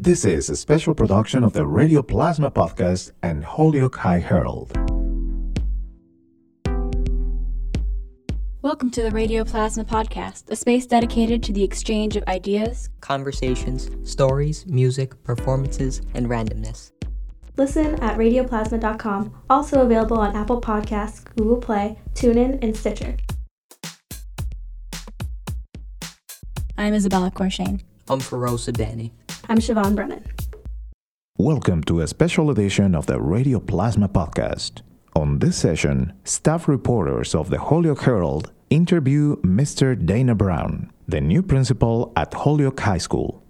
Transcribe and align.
This 0.00 0.24
is 0.24 0.50
a 0.50 0.56
special 0.56 0.92
production 0.92 1.44
of 1.44 1.52
the 1.52 1.64
Radio 1.64 2.02
Plasma 2.02 2.50
Podcast 2.50 3.12
and 3.22 3.44
Holyoke 3.44 3.94
High 3.94 4.18
Herald. 4.18 4.72
Welcome 8.60 8.90
to 8.90 9.02
the 9.04 9.12
Radio 9.12 9.44
Plasma 9.44 9.84
Podcast, 9.84 10.50
a 10.50 10.56
space 10.56 10.86
dedicated 10.86 11.44
to 11.44 11.52
the 11.52 11.62
exchange 11.62 12.16
of 12.16 12.24
ideas, 12.26 12.90
conversations, 13.02 13.88
stories, 14.02 14.66
music, 14.66 15.22
performances, 15.22 16.02
and 16.14 16.26
randomness. 16.26 16.90
Listen 17.56 17.94
at 18.02 18.18
radioplasma.com, 18.18 19.32
also 19.48 19.82
available 19.82 20.18
on 20.18 20.34
Apple 20.34 20.60
Podcasts, 20.60 21.24
Google 21.36 21.58
Play, 21.58 22.00
TuneIn, 22.14 22.58
and 22.64 22.76
Stitcher. 22.76 23.16
I'm 26.76 26.94
Isabella 26.94 27.30
Courchesne. 27.30 27.80
I'm 28.08 28.18
Feroze 28.18 28.68
Sibdhanny. 28.68 29.12
I'm 29.48 29.58
Siobhan 29.58 29.94
Brennan. 29.94 30.24
Welcome 31.36 31.82
to 31.84 32.00
a 32.00 32.06
special 32.06 32.50
edition 32.50 32.94
of 32.94 33.06
the 33.06 33.20
Radio 33.20 33.60
Plasma 33.60 34.08
Podcast. 34.08 34.80
On 35.14 35.38
this 35.38 35.56
session, 35.56 36.12
staff 36.24 36.66
reporters 36.66 37.34
of 37.34 37.50
the 37.50 37.58
Holyoke 37.58 38.02
Herald 38.02 38.52
interview 38.70 39.36
Mr. 39.42 39.94
Dana 39.94 40.34
Brown, 40.34 40.90
the 41.06 41.20
new 41.20 41.42
principal 41.42 42.12
at 42.16 42.32
Holyoke 42.32 42.80
High 42.80 42.98
School. 42.98 43.42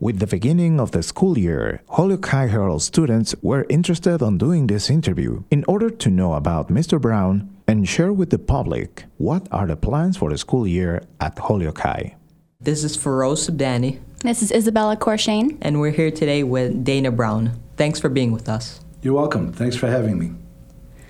With 0.00 0.18
the 0.18 0.26
beginning 0.26 0.80
of 0.80 0.90
the 0.90 1.02
school 1.02 1.38
year, 1.38 1.82
Holyoke 1.90 2.26
High 2.26 2.48
Herald 2.48 2.82
students 2.82 3.34
were 3.40 3.66
interested 3.68 4.20
in 4.20 4.38
doing 4.38 4.66
this 4.66 4.90
interview 4.90 5.44
in 5.50 5.64
order 5.68 5.90
to 5.90 6.10
know 6.10 6.34
about 6.34 6.68
Mr. 6.68 7.00
Brown 7.00 7.48
and 7.68 7.88
share 7.88 8.12
with 8.12 8.30
the 8.30 8.38
public 8.38 9.04
what 9.18 9.46
are 9.52 9.66
the 9.66 9.76
plans 9.76 10.16
for 10.16 10.30
the 10.30 10.38
school 10.38 10.66
year 10.66 11.02
at 11.20 11.38
Holyoke 11.38 11.78
High. 11.78 12.16
This 12.60 12.82
is 12.82 12.96
Feroze 12.96 13.48
Sibdhanny. 13.48 14.00
This 14.22 14.42
is 14.42 14.50
Isabella 14.50 14.96
Courchesne. 14.96 15.58
And 15.62 15.80
we're 15.80 15.92
here 15.92 16.10
today 16.10 16.42
with 16.42 16.82
Dana 16.84 17.12
Brown. 17.12 17.52
Thanks 17.76 18.00
for 18.00 18.08
being 18.08 18.32
with 18.32 18.48
us. 18.48 18.80
You're 19.00 19.14
welcome. 19.14 19.52
Thanks 19.52 19.76
for 19.76 19.86
having 19.86 20.18
me. 20.18 20.32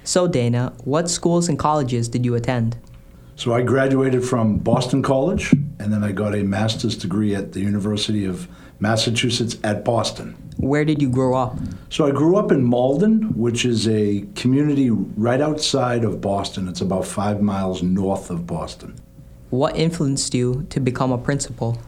So, 0.05 0.28
Dana, 0.28 0.74
what 0.84 1.08
schools 1.08 1.48
and 1.48 1.58
colleges 1.58 2.10
did 2.10 2.27
you 2.27 2.34
attend? 2.34 2.77
So, 3.34 3.55
I 3.55 3.62
graduated 3.62 4.22
from 4.22 4.58
Boston 4.58 5.02
College, 5.02 5.52
and 5.52 5.91
then 5.91 6.05
I 6.05 6.12
got 6.12 6.34
a 6.34 6.42
master's 6.42 6.98
degree 6.98 7.34
at 7.34 7.52
the 7.52 7.60
University 7.60 8.27
of 8.27 8.47
Massachusetts 8.78 9.56
at 9.64 9.86
Boston. 9.86 10.36
Where 10.58 10.84
did 10.84 11.00
you 11.00 11.08
grow 11.08 11.34
up? 11.34 11.56
So 11.88 12.06
I 12.06 12.10
grew 12.10 12.36
up 12.36 12.52
in 12.52 12.62
Malden, 12.62 13.38
which 13.38 13.64
is 13.64 13.88
a 13.88 14.27
community 14.34 14.91
right 14.91 15.41
outside 15.41 16.04
of 16.04 16.20
Boston. 16.20 16.69
It's 16.69 16.82
about 16.82 17.06
five 17.06 17.41
miles 17.41 17.82
north 17.82 18.28
of 18.28 18.47
Boston. 18.47 18.97
What 19.48 19.77
influenced 19.77 20.34
you 20.34 20.66
to 20.69 20.78
become 20.78 21.10
a 21.10 21.19
principal? 21.19 21.78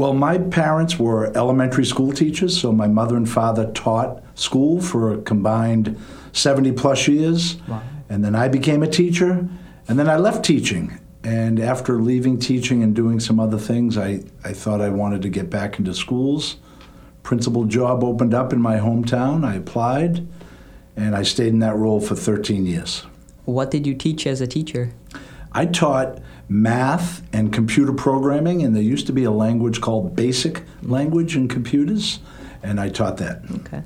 Well, 0.00 0.14
my 0.14 0.38
parents 0.38 0.98
were 0.98 1.26
elementary 1.36 1.84
school 1.84 2.10
teachers, 2.12 2.58
so 2.58 2.72
my 2.72 2.88
mother 2.88 3.16
and 3.16 3.28
father 3.28 3.70
taught 3.72 4.22
school 4.34 4.80
for 4.80 5.12
a 5.12 5.18
combined 5.18 5.98
70 6.32 6.72
plus 6.72 7.06
years. 7.06 7.56
Wow. 7.68 7.82
And 8.08 8.24
then 8.24 8.34
I 8.34 8.48
became 8.48 8.82
a 8.82 8.88
teacher, 8.88 9.46
and 9.86 9.98
then 9.98 10.08
I 10.08 10.16
left 10.16 10.42
teaching 10.42 10.98
and 11.22 11.60
after 11.60 12.00
leaving 12.00 12.38
teaching 12.38 12.82
and 12.82 12.96
doing 12.96 13.20
some 13.20 13.38
other 13.38 13.58
things, 13.58 13.98
I, 13.98 14.22
I 14.42 14.54
thought 14.54 14.80
I 14.80 14.88
wanted 14.88 15.20
to 15.20 15.28
get 15.28 15.50
back 15.50 15.78
into 15.78 15.92
schools. 15.92 16.56
Principal 17.22 17.64
job 17.64 18.02
opened 18.02 18.32
up 18.32 18.54
in 18.54 18.60
my 18.60 18.78
hometown. 18.78 19.44
I 19.44 19.56
applied, 19.56 20.26
and 20.96 21.14
I 21.14 21.22
stayed 21.24 21.48
in 21.48 21.58
that 21.58 21.76
role 21.76 22.00
for 22.00 22.14
13 22.14 22.64
years. 22.64 23.04
What 23.44 23.70
did 23.70 23.86
you 23.86 23.94
teach 23.94 24.26
as 24.26 24.40
a 24.40 24.46
teacher? 24.46 24.94
I 25.52 25.66
taught 25.66 26.20
math 26.50 27.22
and 27.32 27.52
computer 27.52 27.92
programming, 27.92 28.62
and 28.62 28.74
there 28.74 28.82
used 28.82 29.06
to 29.06 29.12
be 29.12 29.24
a 29.24 29.30
language 29.30 29.80
called 29.80 30.14
basic 30.16 30.62
language 30.82 31.36
in 31.36 31.48
computers, 31.48 32.18
and 32.62 32.80
I 32.80 32.88
taught 32.88 33.16
that. 33.18 33.42
Okay. 33.60 33.82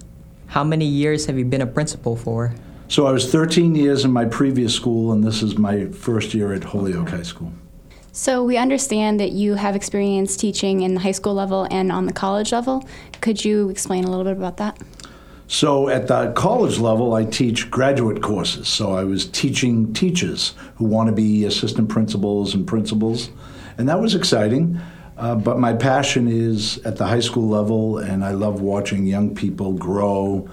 How 0.46 0.64
many 0.64 0.86
years 0.86 1.26
have 1.26 1.38
you 1.38 1.44
been 1.44 1.60
a 1.60 1.66
principal 1.66 2.16
for? 2.16 2.54
So 2.88 3.06
I 3.06 3.12
was 3.12 3.30
13 3.30 3.74
years 3.74 4.04
in 4.04 4.12
my 4.12 4.24
previous 4.24 4.74
school, 4.74 5.12
and 5.12 5.22
this 5.22 5.42
is 5.42 5.58
my 5.58 5.86
first 5.86 6.32
year 6.32 6.52
at 6.52 6.64
Holyoke 6.64 7.10
High 7.10 7.22
School. 7.22 7.52
So 8.12 8.44
we 8.44 8.56
understand 8.56 9.18
that 9.20 9.32
you 9.32 9.54
have 9.54 9.74
experience 9.74 10.36
teaching 10.36 10.82
in 10.82 10.94
the 10.94 11.00
high 11.00 11.12
school 11.12 11.34
level 11.34 11.66
and 11.70 11.90
on 11.90 12.06
the 12.06 12.12
college 12.12 12.52
level. 12.52 12.86
Could 13.20 13.44
you 13.44 13.68
explain 13.68 14.04
a 14.04 14.10
little 14.10 14.24
bit 14.24 14.36
about 14.36 14.56
that? 14.58 14.78
So 15.46 15.88
at 15.88 16.08
the 16.08 16.32
college 16.32 16.78
level, 16.78 17.14
I 17.14 17.24
teach 17.24 17.70
graduate 17.70 18.22
courses. 18.22 18.68
So 18.68 18.92
I 18.92 19.04
was 19.04 19.26
teaching 19.26 19.92
teachers 19.92 20.54
who 20.76 20.86
want 20.86 21.08
to 21.08 21.14
be 21.14 21.44
assistant 21.44 21.88
principals 21.88 22.54
and 22.54 22.66
principals, 22.66 23.30
and 23.76 23.88
that 23.88 24.00
was 24.00 24.14
exciting. 24.14 24.80
Uh, 25.16 25.36
but 25.36 25.58
my 25.58 25.72
passion 25.72 26.26
is 26.26 26.78
at 26.78 26.96
the 26.96 27.06
high 27.06 27.20
school 27.20 27.48
level, 27.48 27.98
and 27.98 28.24
I 28.24 28.32
love 28.32 28.60
watching 28.60 29.06
young 29.06 29.34
people 29.34 29.72
grow. 29.72 30.48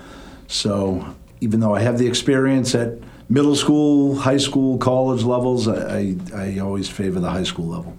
So 0.48 1.16
even 1.40 1.62
though 1.62 1.74
I 1.74 1.82
have 1.82 1.98
the 1.98 2.08
experience 2.08 2.76
at 2.76 3.00
middle 3.30 3.56
school, 3.56 4.16
high 4.16 4.38
school, 4.38 4.78
college 4.78 5.24
levels, 5.24 5.68
I, 5.68 6.16
I, 6.36 6.56
I 6.56 6.60
always 6.60 6.90
favor 6.90 7.20
the 7.20 7.30
high 7.30 7.44
school 7.44 7.68
level. 7.68 7.98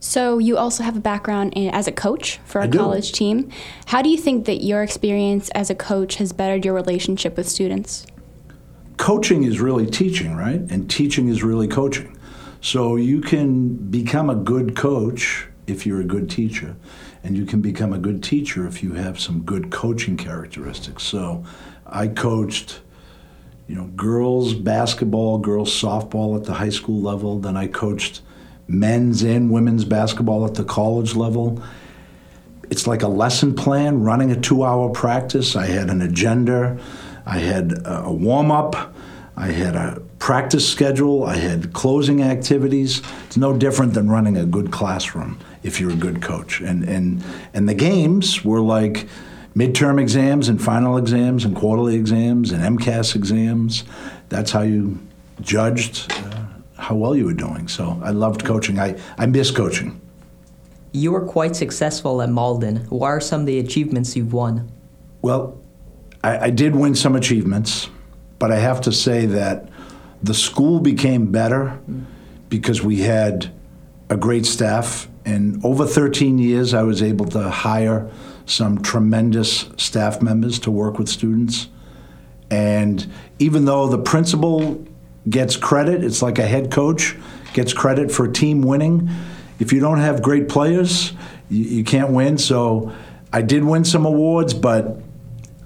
So 0.00 0.38
you 0.38 0.56
also 0.56 0.82
have 0.82 0.96
a 0.96 1.00
background 1.00 1.52
in, 1.54 1.68
as 1.70 1.86
a 1.86 1.92
coach 1.92 2.38
for 2.44 2.62
a 2.62 2.68
college 2.68 3.12
team. 3.12 3.50
How 3.86 4.00
do 4.00 4.08
you 4.08 4.16
think 4.16 4.46
that 4.46 4.64
your 4.64 4.82
experience 4.82 5.50
as 5.50 5.68
a 5.68 5.74
coach 5.74 6.16
has 6.16 6.32
bettered 6.32 6.64
your 6.64 6.72
relationship 6.74 7.36
with 7.36 7.46
students? 7.46 8.06
Coaching 8.96 9.44
is 9.44 9.60
really 9.60 9.86
teaching, 9.86 10.34
right? 10.34 10.60
And 10.70 10.90
teaching 10.90 11.28
is 11.28 11.42
really 11.42 11.68
coaching. 11.68 12.16
So 12.62 12.96
you 12.96 13.20
can 13.20 13.74
become 13.74 14.30
a 14.30 14.34
good 14.34 14.74
coach 14.74 15.46
if 15.66 15.86
you're 15.86 16.00
a 16.00 16.04
good 16.04 16.28
teacher, 16.28 16.76
and 17.22 17.36
you 17.36 17.44
can 17.44 17.60
become 17.60 17.92
a 17.92 17.98
good 17.98 18.22
teacher 18.22 18.66
if 18.66 18.82
you 18.82 18.94
have 18.94 19.20
some 19.20 19.42
good 19.42 19.70
coaching 19.70 20.16
characteristics. 20.16 21.02
So 21.02 21.44
I 21.86 22.08
coached, 22.08 22.80
you 23.68 23.74
know, 23.74 23.86
girls 23.88 24.54
basketball, 24.54 25.38
girls 25.38 25.70
softball 25.70 26.36
at 26.36 26.44
the 26.44 26.54
high 26.54 26.70
school 26.70 27.00
level. 27.00 27.38
Then 27.38 27.56
I 27.56 27.66
coached 27.66 28.22
men's 28.70 29.22
and 29.22 29.50
women's 29.50 29.84
basketball 29.84 30.46
at 30.46 30.54
the 30.54 30.64
college 30.64 31.14
level. 31.16 31.62
It's 32.70 32.86
like 32.86 33.02
a 33.02 33.08
lesson 33.08 33.54
plan, 33.54 34.02
running 34.02 34.30
a 34.30 34.40
two-hour 34.40 34.90
practice. 34.90 35.56
I 35.56 35.66
had 35.66 35.90
an 35.90 36.00
agenda. 36.02 36.78
I 37.26 37.38
had 37.38 37.82
a 37.84 38.12
warm-up. 38.12 38.94
I 39.36 39.48
had 39.48 39.74
a 39.74 40.00
practice 40.18 40.68
schedule. 40.68 41.24
I 41.24 41.36
had 41.36 41.72
closing 41.72 42.22
activities. 42.22 43.02
It's 43.26 43.36
no 43.36 43.56
different 43.56 43.94
than 43.94 44.08
running 44.08 44.36
a 44.36 44.44
good 44.44 44.70
classroom 44.70 45.40
if 45.62 45.80
you're 45.80 45.90
a 45.90 45.96
good 45.96 46.22
coach. 46.22 46.60
And 46.60 46.84
and 46.84 47.24
and 47.54 47.68
the 47.68 47.74
games 47.74 48.44
were 48.44 48.60
like 48.60 49.08
midterm 49.56 50.00
exams 50.00 50.48
and 50.48 50.62
final 50.62 50.96
exams 50.96 51.44
and 51.44 51.56
quarterly 51.56 51.96
exams 51.96 52.52
and 52.52 52.78
MCAS 52.78 53.16
exams. 53.16 53.84
That's 54.28 54.52
how 54.52 54.62
you 54.62 54.98
judged 55.40 56.12
uh, 56.12 56.39
how 56.80 56.94
well 56.94 57.14
you 57.14 57.26
were 57.26 57.34
doing. 57.34 57.68
So 57.68 58.00
I 58.02 58.10
loved 58.10 58.44
coaching. 58.44 58.78
I, 58.78 58.98
I 59.18 59.26
miss 59.26 59.50
coaching. 59.50 60.00
You 60.92 61.12
were 61.12 61.24
quite 61.24 61.54
successful 61.54 62.22
at 62.22 62.30
Malden. 62.30 62.86
What 62.86 63.08
are 63.08 63.20
some 63.20 63.40
of 63.40 63.46
the 63.46 63.58
achievements 63.58 64.16
you've 64.16 64.32
won? 64.32 64.72
Well, 65.22 65.60
I, 66.24 66.46
I 66.46 66.50
did 66.50 66.74
win 66.74 66.94
some 66.94 67.14
achievements, 67.14 67.88
but 68.38 68.50
I 68.50 68.56
have 68.56 68.80
to 68.82 68.92
say 68.92 69.26
that 69.26 69.68
the 70.22 70.34
school 70.34 70.80
became 70.80 71.30
better 71.30 71.78
because 72.48 72.82
we 72.82 73.00
had 73.00 73.52
a 74.08 74.16
great 74.16 74.46
staff. 74.46 75.08
And 75.24 75.64
over 75.64 75.86
13 75.86 76.38
years, 76.38 76.74
I 76.74 76.82
was 76.82 77.02
able 77.02 77.26
to 77.26 77.50
hire 77.50 78.10
some 78.46 78.82
tremendous 78.82 79.68
staff 79.76 80.20
members 80.20 80.58
to 80.60 80.70
work 80.70 80.98
with 80.98 81.08
students. 81.08 81.68
And 82.50 83.06
even 83.38 83.66
though 83.66 83.86
the 83.86 83.98
principal 83.98 84.84
gets 85.28 85.56
credit, 85.56 86.02
it's 86.02 86.22
like 86.22 86.38
a 86.38 86.46
head 86.46 86.70
coach 86.70 87.16
gets 87.52 87.72
credit 87.72 88.10
for 88.10 88.28
team 88.28 88.62
winning. 88.62 89.08
If 89.58 89.72
you 89.72 89.80
don't 89.80 89.98
have 89.98 90.22
great 90.22 90.48
players, 90.48 91.12
you, 91.48 91.64
you 91.64 91.84
can't 91.84 92.10
win. 92.10 92.38
So 92.38 92.92
I 93.32 93.42
did 93.42 93.64
win 93.64 93.84
some 93.84 94.06
awards, 94.06 94.54
but 94.54 94.98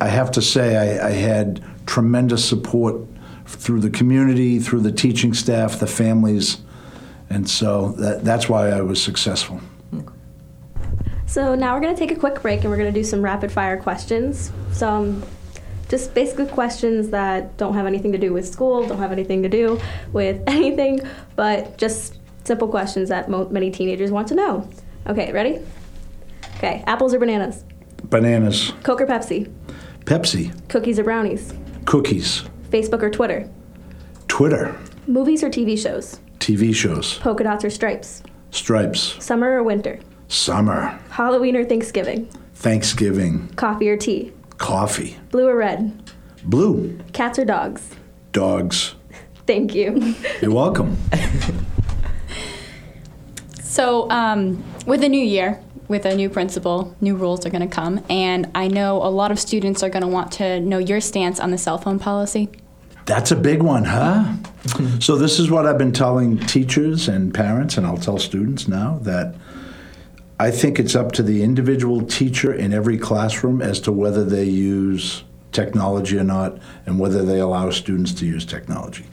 I 0.01 0.09
have 0.09 0.31
to 0.33 0.43
say 0.43 0.99
I, 0.99 1.09
I 1.09 1.13
had 1.13 1.63
tremendous 1.87 2.45
support 2.45 2.97
through 3.47 3.81
the 3.81 3.91
community, 3.91 4.59
through 4.59 4.81
the 4.81 4.93
teaching 4.93 5.35
staff, 5.35 5.79
the 5.79 5.87
families, 5.87 6.59
and 7.31 7.49
so 7.49 7.93
that, 7.93 8.25
that's 8.25 8.49
why 8.49 8.71
I 8.71 8.81
was 8.81 9.03
successful. 9.03 9.61
So 11.27 11.55
now 11.55 11.75
we're 11.75 11.81
going 11.81 11.95
to 11.95 11.99
take 11.99 12.17
a 12.17 12.21
quick 12.21 12.41
break 12.43 12.61
and 12.61 12.71
we're 12.71 12.77
going 12.77 12.93
to 12.93 13.01
do 13.01 13.05
some 13.05 13.23
rapid 13.23 13.51
fire 13.51 13.81
questions. 13.81 14.53
Some 14.73 15.23
um, 15.23 15.23
just 15.95 16.13
basically 16.13 16.47
questions 16.47 17.11
that 17.11 17.57
don't 17.57 17.75
have 17.75 17.87
anything 17.87 18.11
to 18.11 18.19
do 18.19 18.33
with 18.33 18.45
school, 18.49 18.85
don't 18.85 18.99
have 18.99 19.13
anything 19.13 19.45
to 19.45 19.49
do 19.49 19.81
with 20.13 20.43
anything, 20.49 20.99
but 21.37 21.79
just 21.79 22.19
simple 22.43 22.67
questions 22.67 23.09
that 23.11 23.31
mo- 23.31 23.49
many 23.49 23.71
teenagers 23.71 24.11
want 24.11 24.27
to 24.27 24.35
know. 24.35 24.69
Okay, 25.07 25.31
ready? 25.31 25.61
Okay, 26.57 26.83
apples 26.89 27.15
or 27.15 27.21
bananas? 27.21 27.65
Bananas. 28.03 28.73
Coke 28.83 29.03
or 29.03 29.07
Pepsi? 29.07 29.49
Pepsi. 30.01 30.51
Cookies 30.69 30.99
or 30.99 31.05
brownies? 31.05 31.55
Cookies. 31.85 32.43
Facebook 32.71 33.01
or 33.05 33.09
Twitter? 33.11 33.49
Twitter. 34.27 34.77
Movies 35.07 35.45
or 35.45 35.49
TV 35.49 35.79
shows? 35.79 36.19
TV 36.41 36.75
shows. 36.75 37.19
Polka 37.19 37.45
dots 37.45 37.65
or 37.65 37.71
stripes? 37.71 38.25
Stripes. 38.51 39.25
Summer 39.25 39.59
or 39.59 39.63
winter? 39.63 40.01
Summer. 40.27 40.99
Halloween 41.11 41.55
or 41.55 41.65
Thanksgiving? 41.65 42.27
Thanksgiving, 42.55 43.47
Coffee 43.55 43.89
or 43.89 43.97
tea? 43.97 44.33
Coffee, 44.65 45.15
Blue 45.31 45.47
or 45.47 45.57
red? 45.57 45.93
blue, 46.43 46.99
Cats 47.13 47.39
or 47.39 47.45
dogs? 47.45 47.83
dogs. 48.33 48.95
Thank 49.47 49.75
you. 49.75 50.15
You're 50.41 50.53
welcome. 50.55 50.97
So, 53.63 54.09
um, 54.09 54.63
with 54.87 55.03
a 55.03 55.09
new 55.09 55.25
year, 55.25 55.61
with 55.89 56.05
a 56.07 56.15
new 56.15 56.31
principal, 56.31 56.95
new 57.01 57.17
rules 57.17 57.45
are 57.45 57.51
going 57.51 57.69
to 57.69 57.75
come, 57.75 58.05
and 58.09 58.49
I 58.55 58.69
know 58.69 58.99
a 59.03 59.11
lot 59.11 59.33
of 59.33 59.41
students 59.41 59.83
are 59.83 59.89
going 59.91 60.03
to 60.03 60.07
want 60.09 60.31
to 60.35 60.61
know 60.61 60.79
your 60.79 61.01
stance 61.01 61.41
on 61.41 61.51
the 61.51 61.59
cell 61.59 61.77
phone 61.79 61.99
policy. 61.99 62.49
That's 63.07 63.33
a 63.33 63.37
big 63.37 63.65
one, 63.65 63.85
huh? 63.87 64.35
so, 65.01 65.17
this 65.17 65.41
is 65.41 65.51
what 65.51 65.67
I've 65.67 65.77
been 65.77 65.91
telling 65.93 66.39
teachers 66.39 67.09
and 67.09 67.35
parents, 67.35 67.77
and 67.77 67.85
I'll 67.85 67.97
tell 67.99 68.17
students 68.19 68.69
now 68.69 69.01
that 69.03 69.35
I 70.39 70.51
think 70.51 70.81
it's 70.81 70.97
up 70.97 71.13
to 71.13 71.23
the 71.23 71.45
individual 71.45 72.03
teacher 72.05 72.53
in 72.53 72.73
every 72.73 72.99
classroom 72.99 73.63
as 73.63 73.81
to 73.81 73.93
whether 73.93 74.25
they 74.25 74.45
use 74.45 75.23
technology 75.53 76.19
or 76.19 76.25
not 76.25 76.59
and 76.87 76.99
whether 76.99 77.25
they 77.25 77.39
allow 77.39 77.71
students 77.71 78.13
to 78.15 78.27
use 78.27 78.45
technology. 78.45 79.07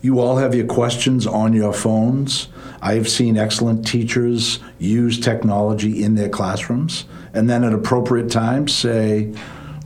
You 0.00 0.20
all 0.20 0.36
have 0.36 0.54
your 0.54 0.66
questions 0.66 1.26
on 1.26 1.52
your 1.52 1.72
phones. 1.72 2.48
I 2.80 2.94
have 2.94 3.08
seen 3.08 3.36
excellent 3.36 3.86
teachers 3.86 4.60
use 4.78 5.18
technology 5.18 6.02
in 6.02 6.14
their 6.14 6.28
classrooms 6.28 7.04
and 7.34 7.50
then 7.50 7.64
at 7.64 7.72
appropriate 7.72 8.30
times 8.30 8.72
say, 8.72 9.34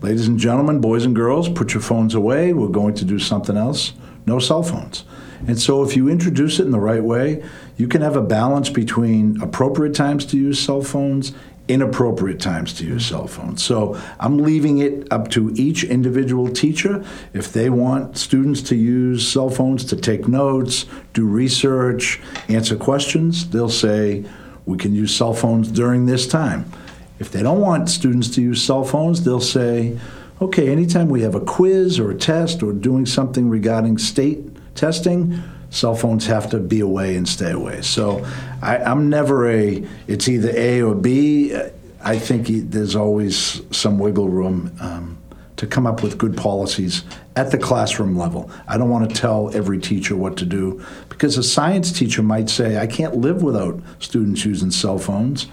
Ladies 0.02 0.28
and 0.28 0.38
gentlemen, 0.38 0.82
boys 0.82 1.06
and 1.06 1.16
girls, 1.16 1.48
put 1.48 1.72
your 1.72 1.80
phones 1.80 2.14
away. 2.14 2.52
We're 2.52 2.68
going 2.68 2.92
to 2.96 3.06
do 3.06 3.18
something 3.18 3.56
else. 3.56 3.94
No 4.26 4.38
cell 4.38 4.62
phones. 4.62 5.04
And 5.46 5.60
so, 5.60 5.82
if 5.82 5.96
you 5.96 6.08
introduce 6.08 6.58
it 6.58 6.64
in 6.64 6.70
the 6.70 6.80
right 6.80 7.02
way, 7.02 7.44
you 7.76 7.88
can 7.88 8.00
have 8.02 8.16
a 8.16 8.22
balance 8.22 8.70
between 8.70 9.40
appropriate 9.42 9.94
times 9.94 10.24
to 10.26 10.38
use 10.38 10.58
cell 10.58 10.82
phones, 10.82 11.32
inappropriate 11.68 12.40
times 12.40 12.72
to 12.74 12.84
use 12.84 13.06
cell 13.06 13.26
phones. 13.26 13.62
So, 13.62 14.00
I'm 14.18 14.38
leaving 14.38 14.78
it 14.78 15.06
up 15.12 15.30
to 15.32 15.52
each 15.54 15.84
individual 15.84 16.48
teacher. 16.48 17.04
If 17.34 17.52
they 17.52 17.68
want 17.68 18.16
students 18.16 18.62
to 18.62 18.76
use 18.76 19.26
cell 19.26 19.50
phones 19.50 19.84
to 19.86 19.96
take 19.96 20.26
notes, 20.26 20.86
do 21.12 21.26
research, 21.26 22.20
answer 22.48 22.76
questions, 22.76 23.50
they'll 23.50 23.68
say, 23.68 24.24
we 24.66 24.78
can 24.78 24.94
use 24.94 25.14
cell 25.14 25.34
phones 25.34 25.70
during 25.70 26.06
this 26.06 26.26
time. 26.26 26.70
If 27.18 27.30
they 27.30 27.42
don't 27.42 27.60
want 27.60 27.90
students 27.90 28.28
to 28.30 28.42
use 28.42 28.62
cell 28.62 28.82
phones, 28.82 29.24
they'll 29.24 29.40
say, 29.40 29.98
okay, 30.40 30.70
anytime 30.70 31.08
we 31.08 31.22
have 31.22 31.34
a 31.34 31.40
quiz 31.40 31.98
or 31.98 32.10
a 32.10 32.14
test 32.14 32.62
or 32.62 32.72
doing 32.72 33.06
something 33.06 33.48
regarding 33.48 33.98
state 33.98 34.53
testing, 34.74 35.42
cell 35.70 35.94
phones 35.94 36.26
have 36.26 36.50
to 36.50 36.58
be 36.58 36.80
away 36.80 37.16
and 37.16 37.28
stay 37.28 37.50
away. 37.50 37.82
So 37.82 38.24
I, 38.62 38.76
am 38.78 39.08
never 39.08 39.50
a, 39.50 39.86
it's 40.06 40.28
either 40.28 40.50
A 40.54 40.82
or 40.82 40.94
B. 40.94 41.54
I 42.02 42.18
think 42.18 42.48
there's 42.70 42.94
always 42.94 43.62
some 43.76 43.98
wiggle 43.98 44.28
room 44.28 44.76
um, 44.80 45.18
to 45.56 45.66
come 45.66 45.86
up 45.86 46.02
with 46.02 46.18
good 46.18 46.36
policies 46.36 47.02
at 47.36 47.50
the 47.50 47.58
classroom 47.58 48.16
level. 48.16 48.50
I 48.68 48.78
don't 48.78 48.90
want 48.90 49.08
to 49.08 49.16
tell 49.16 49.54
every 49.54 49.78
teacher 49.78 50.16
what 50.16 50.36
to 50.38 50.44
do 50.44 50.84
because 51.08 51.38
a 51.38 51.42
science 51.42 51.92
teacher 51.92 52.22
might 52.22 52.50
say, 52.50 52.78
I 52.78 52.86
can't 52.86 53.16
live 53.16 53.42
without 53.42 53.80
students 53.98 54.44
using 54.44 54.70
cell 54.70 54.98
phones. 54.98 55.46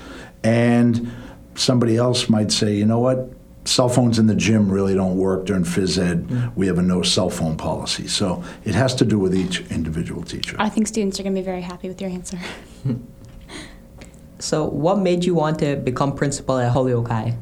And 0.44 1.12
somebody 1.56 1.98
else 1.98 2.30
might 2.30 2.52
say, 2.52 2.76
you 2.76 2.86
know 2.86 3.00
what, 3.00 3.30
cell 3.66 3.90
phones 3.90 4.18
in 4.18 4.28
the 4.28 4.36
gym 4.36 4.72
really 4.72 4.96
don't 4.96 5.18
work 5.18 5.46
during 5.46 5.64
phys 5.64 5.98
ed. 5.98 6.28
Mm. 6.28 6.56
We 6.56 6.68
have 6.68 6.78
a 6.78 6.82
no 6.82 7.02
cell 7.02 7.30
phone 7.30 7.58
policy. 7.58 8.08
So 8.08 8.44
it 8.64 8.76
has 8.76 8.96
to 8.96 9.06
do 9.06 9.20
with 9.20 9.36
each 9.36 9.62
individual 9.72 10.24
teacher. 10.24 10.56
I 10.60 10.70
think 10.70 10.88
students 10.88 11.20
are 11.20 11.24
going 11.24 11.36
to 11.36 11.42
be 11.42 11.46
very 11.46 11.62
happy 11.62 11.88
with 11.88 12.02
your 12.02 12.10
answer. 12.10 12.40
so, 14.40 14.66
what 14.66 15.00
made 15.00 15.24
you 15.24 15.36
want 15.36 15.60
to 15.60 15.76
become 15.76 16.16
principal 16.16 16.58
at 16.58 16.72
Holyoke 16.72 17.08
High? 17.08 17.38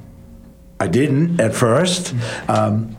I 0.80 0.88
didn't 0.88 1.39
at 1.39 1.54
first. 1.54 2.13
Um, 2.48 2.98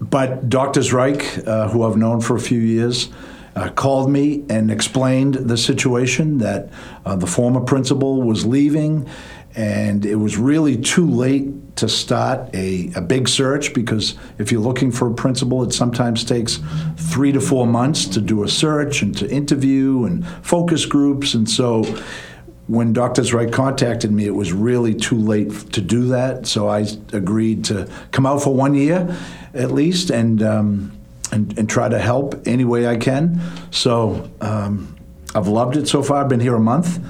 but 0.00 0.48
Dr. 0.48 0.80
Zrike, 0.80 1.46
uh, 1.46 1.68
who 1.68 1.82
I've 1.82 1.96
known 1.96 2.20
for 2.20 2.36
a 2.36 2.40
few 2.40 2.60
years, 2.60 3.08
uh, 3.56 3.70
called 3.70 4.10
me 4.10 4.44
and 4.50 4.70
explained 4.70 5.34
the 5.34 5.56
situation 5.56 6.38
that 6.38 6.68
uh, 7.06 7.16
the 7.16 7.26
former 7.26 7.60
principal 7.60 8.22
was 8.22 8.44
leaving 8.44 9.08
and 9.56 10.04
it 10.04 10.16
was 10.16 10.36
really 10.36 10.76
too 10.76 11.10
late 11.10 11.76
to 11.76 11.88
start 11.88 12.54
a, 12.54 12.90
a 12.94 13.00
big 13.00 13.26
search 13.26 13.72
because 13.72 14.14
if 14.38 14.52
you're 14.52 14.60
looking 14.60 14.92
for 14.92 15.10
a 15.10 15.14
principal, 15.14 15.62
it 15.62 15.72
sometimes 15.72 16.24
takes 16.24 16.60
three 16.96 17.32
to 17.32 17.40
four 17.40 17.66
months 17.66 18.04
to 18.04 18.20
do 18.20 18.44
a 18.44 18.48
search 18.48 19.00
and 19.00 19.16
to 19.16 19.28
interview 19.30 20.04
and 20.04 20.26
focus 20.42 20.84
groups. 20.84 21.32
And 21.32 21.48
so 21.48 21.84
when 22.66 22.92
Dr. 22.92 23.22
Zrike 23.22 23.50
contacted 23.50 24.12
me, 24.12 24.26
it 24.26 24.34
was 24.34 24.52
really 24.52 24.94
too 24.94 25.16
late 25.16 25.50
to 25.72 25.80
do 25.80 26.08
that. 26.08 26.46
So 26.46 26.68
I 26.68 26.86
agreed 27.14 27.64
to 27.66 27.88
come 28.10 28.26
out 28.26 28.42
for 28.42 28.54
one 28.54 28.74
year 28.74 29.16
at 29.54 29.70
least 29.70 30.10
and, 30.10 30.42
um, 30.42 30.92
and, 31.32 31.58
and, 31.58 31.68
try 31.68 31.88
to 31.88 31.98
help 31.98 32.46
any 32.46 32.64
way 32.66 32.86
I 32.86 32.98
can. 32.98 33.40
So 33.70 34.30
um, 34.42 34.96
I've 35.34 35.48
loved 35.48 35.78
it 35.78 35.88
so 35.88 36.02
far. 36.02 36.22
I've 36.22 36.28
been 36.28 36.40
here 36.40 36.54
a 36.54 36.60
month 36.60 37.00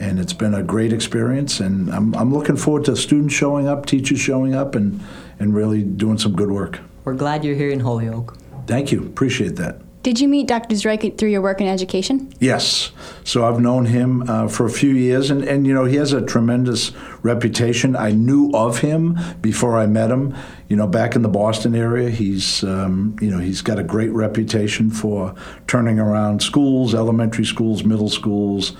and 0.00 0.18
it's 0.18 0.32
been 0.32 0.54
a 0.54 0.62
great 0.62 0.92
experience. 0.92 1.60
And 1.60 1.90
I'm, 1.90 2.14
I'm 2.16 2.32
looking 2.32 2.56
forward 2.56 2.86
to 2.86 2.96
students 2.96 3.34
showing 3.34 3.68
up, 3.68 3.86
teachers 3.86 4.18
showing 4.18 4.54
up, 4.54 4.74
and, 4.74 5.00
and 5.38 5.54
really 5.54 5.82
doing 5.82 6.18
some 6.18 6.34
good 6.34 6.50
work. 6.50 6.80
We're 7.04 7.14
glad 7.14 7.44
you're 7.44 7.54
here 7.54 7.70
in 7.70 7.80
Holyoke. 7.80 8.36
Thank 8.66 8.90
you. 8.90 9.04
Appreciate 9.04 9.56
that. 9.56 9.80
Did 10.02 10.18
you 10.18 10.28
meet 10.28 10.48
Dr. 10.48 10.74
Zrike 10.76 11.18
through 11.18 11.28
your 11.28 11.42
work 11.42 11.60
in 11.60 11.66
education? 11.66 12.32
Yes. 12.40 12.90
So 13.22 13.46
I've 13.46 13.60
known 13.60 13.84
him 13.84 14.22
uh, 14.30 14.48
for 14.48 14.64
a 14.64 14.70
few 14.70 14.94
years, 14.94 15.30
and, 15.30 15.44
and 15.44 15.66
you 15.66 15.74
know 15.74 15.84
he 15.84 15.96
has 15.96 16.14
a 16.14 16.24
tremendous 16.24 16.92
reputation. 17.22 17.94
I 17.94 18.12
knew 18.12 18.50
of 18.54 18.78
him 18.78 19.18
before 19.42 19.76
I 19.76 19.84
met 19.86 20.10
him. 20.10 20.34
You 20.68 20.76
know, 20.76 20.86
back 20.86 21.16
in 21.16 21.22
the 21.22 21.28
Boston 21.28 21.74
area, 21.74 22.08
he's 22.08 22.64
um, 22.64 23.14
you 23.20 23.30
know 23.30 23.40
he's 23.40 23.60
got 23.60 23.78
a 23.78 23.82
great 23.82 24.10
reputation 24.12 24.90
for 24.90 25.34
turning 25.66 25.98
around 25.98 26.40
schools, 26.40 26.94
elementary 26.94 27.44
schools, 27.44 27.84
middle 27.84 28.08
schools. 28.08 28.74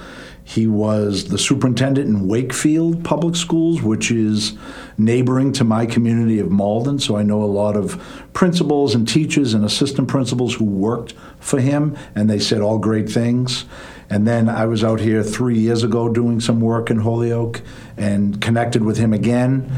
He 0.51 0.67
was 0.67 1.29
the 1.29 1.39
superintendent 1.39 2.09
in 2.09 2.27
Wakefield 2.27 3.05
Public 3.05 3.37
Schools, 3.37 3.83
which 3.83 4.11
is 4.11 4.59
neighboring 4.99 5.53
to 5.53 5.63
my 5.63 5.87
community 5.87 6.41
of 6.41 6.51
Malden. 6.51 6.99
So 6.99 7.17
I 7.17 7.23
know 7.23 7.41
a 7.41 7.45
lot 7.45 7.77
of 7.77 8.03
principals 8.33 8.93
and 8.93 9.07
teachers 9.07 9.55
and 9.55 9.65
assistant 9.65 10.09
principals 10.09 10.55
who 10.55 10.65
worked 10.65 11.15
for 11.39 11.61
him, 11.61 11.97
and 12.17 12.29
they 12.29 12.41
said 12.41 12.63
all 12.63 12.79
great 12.79 13.09
things. 13.09 13.65
And 14.11 14.27
then 14.27 14.49
I 14.49 14.67
was 14.67 14.83
out 14.83 14.99
here 14.99 15.23
three 15.23 15.57
years 15.57 15.85
ago 15.85 16.09
doing 16.09 16.41
some 16.41 16.61
work 16.61 16.91
in 16.91 16.99
Holyoke 16.99 17.63
and 17.97 18.41
connected 18.41 18.83
with 18.83 18.97
him 18.97 19.13
again. 19.13 19.71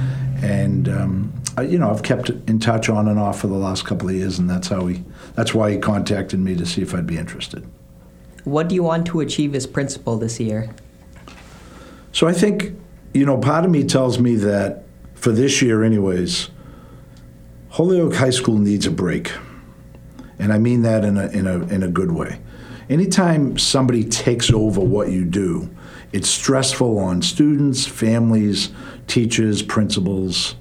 And 0.42 0.88
um, 0.88 1.42
I, 1.58 1.64
you 1.64 1.78
know, 1.78 1.90
I've 1.90 2.02
kept 2.02 2.30
in 2.30 2.60
touch 2.60 2.88
on 2.88 3.08
and 3.08 3.18
off 3.18 3.40
for 3.40 3.46
the 3.46 3.58
last 3.58 3.84
couple 3.84 4.08
of 4.08 4.14
years, 4.14 4.38
and 4.38 4.48
that's 4.48 4.68
how 4.68 4.86
he. 4.86 5.04
That's 5.34 5.52
why 5.52 5.70
he 5.70 5.76
contacted 5.76 6.40
me 6.40 6.56
to 6.56 6.64
see 6.64 6.80
if 6.80 6.94
I'd 6.94 7.06
be 7.06 7.18
interested. 7.18 7.68
What 8.44 8.68
do 8.68 8.74
you 8.74 8.82
want 8.82 9.06
to 9.08 9.20
achieve 9.20 9.54
as 9.54 9.66
principal 9.66 10.16
this 10.16 10.40
year? 10.40 10.70
So 12.12 12.26
I 12.26 12.32
think, 12.32 12.72
you 13.14 13.24
know, 13.24 13.38
part 13.38 13.64
of 13.64 13.70
me 13.70 13.84
tells 13.84 14.18
me 14.18 14.34
that 14.36 14.84
for 15.14 15.30
this 15.30 15.62
year, 15.62 15.84
anyways, 15.84 16.50
Holyoke 17.70 18.14
High 18.14 18.30
School 18.30 18.58
needs 18.58 18.86
a 18.86 18.90
break. 18.90 19.32
And 20.38 20.52
I 20.52 20.58
mean 20.58 20.82
that 20.82 21.04
in 21.04 21.16
a, 21.16 21.28
in 21.28 21.46
a, 21.46 21.60
in 21.68 21.82
a 21.82 21.88
good 21.88 22.12
way. 22.12 22.40
Anytime 22.90 23.58
somebody 23.58 24.04
takes 24.04 24.52
over 24.52 24.80
what 24.80 25.10
you 25.10 25.24
do, 25.24 25.70
it's 26.12 26.28
stressful 26.28 26.98
on 26.98 27.22
students, 27.22 27.86
families, 27.86 28.70
teachers, 29.06 29.62
principals. 29.62 30.56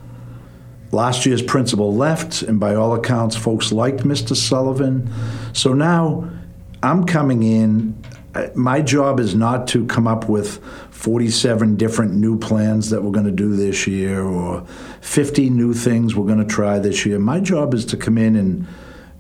Last 0.92 1.26
year's 1.26 1.42
principal 1.42 1.94
left, 1.94 2.42
and 2.42 2.60
by 2.60 2.76
all 2.76 2.94
accounts, 2.94 3.36
folks 3.36 3.72
liked 3.72 4.04
Mr. 4.04 4.36
Sullivan. 4.36 5.12
So 5.54 5.74
now 5.74 6.30
I'm 6.84 7.06
coming 7.06 7.44
in. 7.44 8.02
Uh, 8.34 8.48
my 8.56 8.82
job 8.82 9.20
is 9.20 9.36
not 9.36 9.68
to 9.68 9.86
come 9.86 10.08
up 10.08 10.30
with 10.30 10.64
47 10.92 11.76
different 11.76 12.14
new 12.14 12.40
plans 12.40 12.90
that 12.90 13.04
we're 13.04 13.12
going 13.12 13.26
to 13.26 13.32
do 13.32 13.56
this 13.56 13.86
year 13.88 14.24
or 14.24 14.66
50 15.02 15.50
new 15.50 15.74
things 15.74 16.16
we're 16.16 16.26
going 16.26 16.40
to 16.40 16.46
try 16.46 16.80
this 16.80 17.06
year. 17.06 17.20
My 17.20 17.40
job 17.40 17.74
is 17.74 17.86
to 17.88 17.98
come 17.98 18.18
in 18.18 18.36
and 18.36 18.68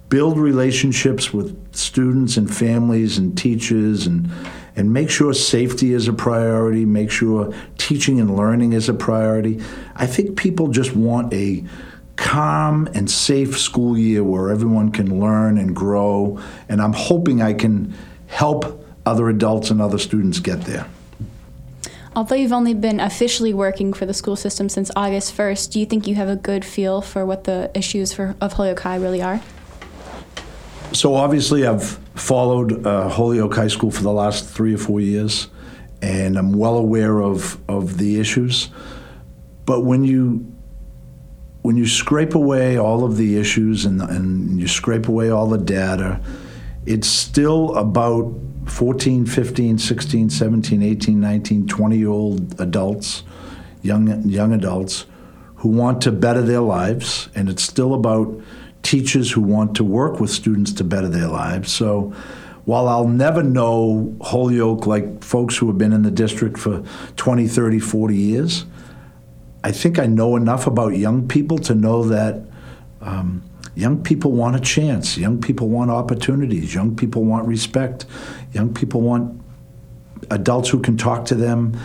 build 0.09 0.37
relationships 0.37 1.33
with 1.33 1.75
students 1.75 2.37
and 2.37 2.53
families 2.53 3.17
and 3.17 3.37
teachers 3.37 4.07
and 4.07 4.29
and 4.73 4.93
make 4.93 5.09
sure 5.09 5.33
safety 5.33 5.93
is 5.93 6.07
a 6.07 6.13
priority, 6.13 6.85
make 6.85 7.11
sure 7.11 7.53
teaching 7.77 8.21
and 8.21 8.37
learning 8.37 8.71
is 8.71 8.87
a 8.87 8.93
priority. 8.93 9.61
I 9.97 10.07
think 10.07 10.37
people 10.37 10.69
just 10.69 10.95
want 10.95 11.33
a 11.33 11.65
calm 12.21 12.87
and 12.93 13.09
safe 13.09 13.59
school 13.59 13.97
year 13.97 14.23
where 14.23 14.49
everyone 14.49 14.91
can 14.91 15.19
learn 15.19 15.57
and 15.57 15.75
grow. 15.75 16.39
And 16.69 16.81
I'm 16.81 16.93
hoping 16.93 17.41
I 17.41 17.53
can 17.53 17.93
help 18.27 18.85
other 19.05 19.27
adults 19.27 19.71
and 19.71 19.81
other 19.81 19.97
students 19.97 20.39
get 20.39 20.61
there. 20.61 20.87
Although 22.15 22.35
you've 22.35 22.53
only 22.53 22.73
been 22.73 22.99
officially 22.99 23.53
working 23.53 23.93
for 23.93 24.05
the 24.05 24.13
school 24.13 24.35
system 24.35 24.69
since 24.69 24.91
August 24.95 25.35
1st, 25.35 25.71
do 25.71 25.79
you 25.79 25.85
think 25.85 26.07
you 26.07 26.15
have 26.15 26.29
a 26.29 26.35
good 26.35 26.63
feel 26.63 27.01
for 27.01 27.25
what 27.25 27.45
the 27.45 27.71
issues 27.73 28.13
for, 28.13 28.35
of 28.39 28.53
Holyoke 28.53 28.81
High 28.81 28.97
really 28.97 29.21
are? 29.21 29.41
So, 30.91 31.15
obviously, 31.15 31.65
I've 31.65 31.97
followed 32.15 32.85
uh, 32.85 33.07
Holyoke 33.07 33.55
High 33.55 33.69
School 33.69 33.91
for 33.91 34.03
the 34.03 34.11
last 34.11 34.47
three 34.47 34.73
or 34.73 34.77
four 34.77 34.99
years, 34.99 35.47
and 36.01 36.37
I'm 36.37 36.51
well 36.51 36.75
aware 36.75 37.21
of, 37.21 37.57
of 37.69 37.97
the 37.97 38.19
issues. 38.19 38.67
But 39.65 39.85
when 39.85 40.03
you 40.03 40.51
when 41.61 41.77
you 41.77 41.87
scrape 41.87 42.33
away 42.33 42.77
all 42.77 43.03
of 43.03 43.17
the 43.17 43.37
issues 43.37 43.85
and, 43.85 44.01
and 44.01 44.59
you 44.59 44.67
scrape 44.67 45.07
away 45.07 45.29
all 45.29 45.47
the 45.47 45.57
data, 45.57 46.19
it's 46.85 47.07
still 47.07 47.75
about 47.75 48.33
14, 48.65 49.25
15, 49.25 49.77
16, 49.77 50.29
17, 50.29 50.83
18, 50.83 51.19
19, 51.19 51.67
20 51.67 51.97
year 51.97 52.09
old 52.09 52.59
adults, 52.59 53.23
young, 53.81 54.27
young 54.27 54.53
adults, 54.53 55.05
who 55.57 55.69
want 55.69 56.01
to 56.01 56.11
better 56.11 56.41
their 56.41 56.61
lives. 56.61 57.29
And 57.35 57.49
it's 57.49 57.63
still 57.63 57.93
about 57.93 58.41
teachers 58.81 59.31
who 59.31 59.41
want 59.41 59.75
to 59.75 59.83
work 59.83 60.19
with 60.19 60.31
students 60.31 60.73
to 60.73 60.83
better 60.83 61.07
their 61.07 61.27
lives. 61.27 61.71
So 61.71 62.13
while 62.65 62.87
I'll 62.87 63.07
never 63.07 63.43
know 63.43 64.15
Holyoke 64.21 64.87
like 64.87 65.23
folks 65.23 65.57
who 65.57 65.67
have 65.67 65.77
been 65.77 65.93
in 65.93 66.01
the 66.01 66.11
district 66.11 66.57
for 66.57 66.83
20, 67.17 67.47
30, 67.47 67.79
40 67.79 68.15
years, 68.15 68.65
I 69.63 69.71
think 69.71 69.99
I 69.99 70.07
know 70.07 70.35
enough 70.35 70.67
about 70.67 70.97
young 70.97 71.27
people 71.27 71.57
to 71.59 71.75
know 71.75 72.03
that 72.05 72.43
um, 73.01 73.43
young 73.75 74.03
people 74.03 74.31
want 74.31 74.55
a 74.55 74.59
chance. 74.59 75.17
Young 75.17 75.39
people 75.39 75.69
want 75.69 75.91
opportunities. 75.91 76.73
Young 76.73 76.95
people 76.95 77.23
want 77.23 77.47
respect. 77.47 78.05
Young 78.53 78.73
people 78.73 79.01
want 79.01 79.41
adults 80.29 80.69
who 80.69 80.79
can 80.79 80.97
talk 80.97 81.25
to 81.25 81.35
them 81.35 81.77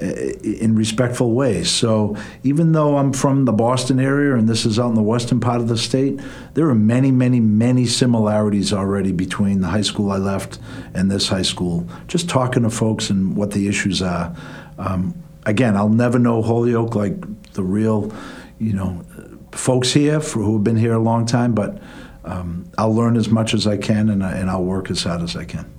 uh, 0.00 0.06
in 0.42 0.74
respectful 0.74 1.32
ways. 1.32 1.70
So 1.70 2.16
even 2.42 2.72
though 2.72 2.96
I'm 2.96 3.12
from 3.12 3.44
the 3.44 3.52
Boston 3.52 4.00
area 4.00 4.34
and 4.34 4.48
this 4.48 4.66
is 4.66 4.78
out 4.78 4.88
in 4.88 4.94
the 4.94 5.02
western 5.02 5.40
part 5.40 5.60
of 5.60 5.68
the 5.68 5.78
state, 5.78 6.20
there 6.54 6.68
are 6.68 6.74
many, 6.74 7.10
many, 7.10 7.40
many 7.40 7.86
similarities 7.86 8.72
already 8.72 9.12
between 9.12 9.60
the 9.60 9.68
high 9.68 9.82
school 9.82 10.10
I 10.10 10.18
left 10.18 10.58
and 10.94 11.10
this 11.10 11.28
high 11.28 11.42
school. 11.42 11.88
Just 12.08 12.28
talking 12.28 12.64
to 12.64 12.70
folks 12.70 13.10
and 13.10 13.36
what 13.36 13.52
the 13.52 13.68
issues 13.68 14.02
are. 14.02 14.34
Um, 14.78 15.14
again, 15.46 15.76
I'll 15.76 15.88
never 15.88 16.18
know 16.18 16.42
Holyoke 16.42 16.94
like 16.94 17.52
the 17.52 17.62
real, 17.62 18.12
you 18.58 18.72
know, 18.72 19.04
folks 19.52 19.92
here 19.92 20.20
for, 20.20 20.40
who 20.40 20.54
have 20.54 20.64
been 20.64 20.76
here 20.76 20.94
a 20.94 20.98
long 20.98 21.26
time, 21.26 21.54
but 21.54 21.80
um, 22.24 22.70
I'll 22.78 22.94
learn 22.94 23.16
as 23.16 23.28
much 23.28 23.54
as 23.54 23.66
I 23.66 23.76
can 23.76 24.08
and, 24.08 24.24
I, 24.24 24.32
and 24.32 24.50
I'll 24.50 24.64
work 24.64 24.90
as 24.90 25.02
hard 25.02 25.22
as 25.22 25.36
I 25.36 25.44
can. 25.44 25.70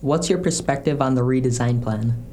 What's 0.00 0.28
your 0.28 0.38
perspective 0.38 1.00
on 1.00 1.14
the 1.14 1.22
redesign 1.22 1.82
plan? 1.82 2.26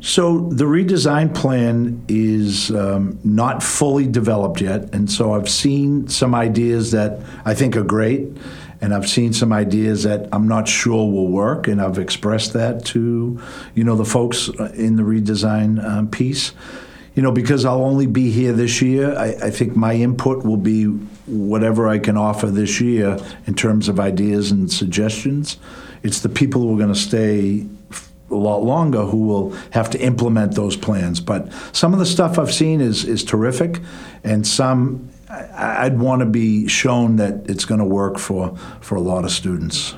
So 0.00 0.48
the 0.48 0.64
redesign 0.64 1.32
plan 1.32 2.04
is 2.08 2.72
um, 2.72 3.20
not 3.22 3.62
fully 3.62 4.08
developed 4.08 4.60
yet, 4.60 4.92
and 4.92 5.08
so 5.08 5.34
I've 5.34 5.48
seen 5.48 6.08
some 6.08 6.34
ideas 6.34 6.90
that 6.90 7.20
I 7.44 7.54
think 7.54 7.76
are 7.76 7.84
great, 7.84 8.36
and 8.82 8.92
I've 8.92 9.08
seen 9.08 9.32
some 9.32 9.52
ideas 9.52 10.02
that 10.02 10.28
I'm 10.32 10.48
not 10.48 10.66
sure 10.66 11.10
will 11.10 11.28
work, 11.28 11.68
and 11.68 11.80
I've 11.80 11.98
expressed 11.98 12.52
that 12.54 12.84
to, 12.86 13.40
you 13.76 13.84
know, 13.84 13.94
the 13.94 14.04
folks 14.04 14.48
in 14.74 14.96
the 14.96 15.04
redesign 15.04 15.82
um, 15.82 16.10
piece. 16.10 16.52
You 17.14 17.22
know, 17.22 17.30
because 17.30 17.64
I'll 17.64 17.84
only 17.84 18.06
be 18.06 18.30
here 18.30 18.52
this 18.52 18.82
year, 18.82 19.16
I, 19.16 19.36
I 19.40 19.50
think 19.50 19.76
my 19.76 19.94
input 19.94 20.44
will 20.44 20.56
be 20.56 20.86
whatever 21.26 21.86
I 21.86 21.98
can 21.98 22.16
offer 22.16 22.48
this 22.48 22.80
year 22.80 23.18
in 23.46 23.54
terms 23.54 23.88
of 23.88 24.00
ideas 24.00 24.50
and 24.50 24.72
suggestions. 24.72 25.58
It's 26.02 26.20
the 26.20 26.28
people 26.28 26.62
who 26.62 26.74
are 26.74 26.78
going 26.78 26.92
to 26.92 26.98
stay 26.98 27.66
a 28.30 28.34
lot 28.34 28.64
longer 28.64 29.02
who 29.02 29.26
will 29.26 29.50
have 29.70 29.90
to 29.90 30.00
implement 30.00 30.54
those 30.56 30.74
plans. 30.74 31.20
But 31.20 31.52
some 31.72 31.92
of 31.92 32.00
the 32.00 32.06
stuff 32.06 32.38
I've 32.38 32.52
seen 32.52 32.80
is 32.80 33.04
is 33.04 33.22
terrific, 33.22 33.80
and 34.24 34.44
some 34.44 35.08
I'd 35.32 35.98
want 35.98 36.20
to 36.20 36.26
be 36.26 36.68
shown 36.68 37.16
that 37.16 37.48
it's 37.48 37.64
going 37.64 37.80
to 37.80 37.86
work 37.86 38.18
for 38.18 38.56
for 38.80 38.96
a 38.96 39.00
lot 39.00 39.24
of 39.24 39.30
students. 39.30 39.94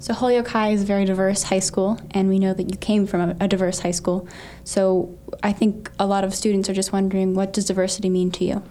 So 0.00 0.12
Holyoke 0.12 0.48
High 0.48 0.70
is 0.70 0.82
a 0.82 0.84
very 0.84 1.06
diverse 1.06 1.44
high 1.44 1.60
school, 1.60 1.98
and 2.10 2.28
we 2.28 2.38
know 2.38 2.52
that 2.52 2.70
you 2.70 2.76
came 2.76 3.06
from 3.06 3.30
a, 3.30 3.36
a, 3.40 3.48
diverse 3.48 3.78
high 3.78 3.92
school. 3.92 4.28
So 4.62 5.16
I 5.42 5.52
think 5.52 5.90
a 5.98 6.06
lot 6.06 6.24
of 6.24 6.34
students 6.34 6.68
are 6.68 6.74
just 6.74 6.92
wondering, 6.92 7.32
what 7.32 7.54
does 7.54 7.64
diversity 7.64 8.10
mean 8.10 8.30
to 8.32 8.44
you? 8.44 8.62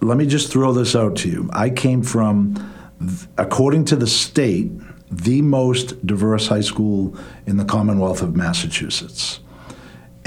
Let 0.00 0.16
me 0.16 0.26
just 0.26 0.50
throw 0.50 0.72
this 0.72 0.96
out 0.96 1.16
to 1.16 1.28
you. 1.28 1.50
I 1.52 1.68
came 1.68 2.02
from, 2.02 2.56
according 3.36 3.84
to 3.86 3.96
the 3.96 4.06
state, 4.06 4.70
the 5.10 5.42
most 5.42 6.06
diverse 6.06 6.46
high 6.46 6.62
school 6.62 7.14
in 7.44 7.58
the 7.58 7.66
Commonwealth 7.66 8.22
of 8.22 8.34
Massachusetts. 8.34 9.40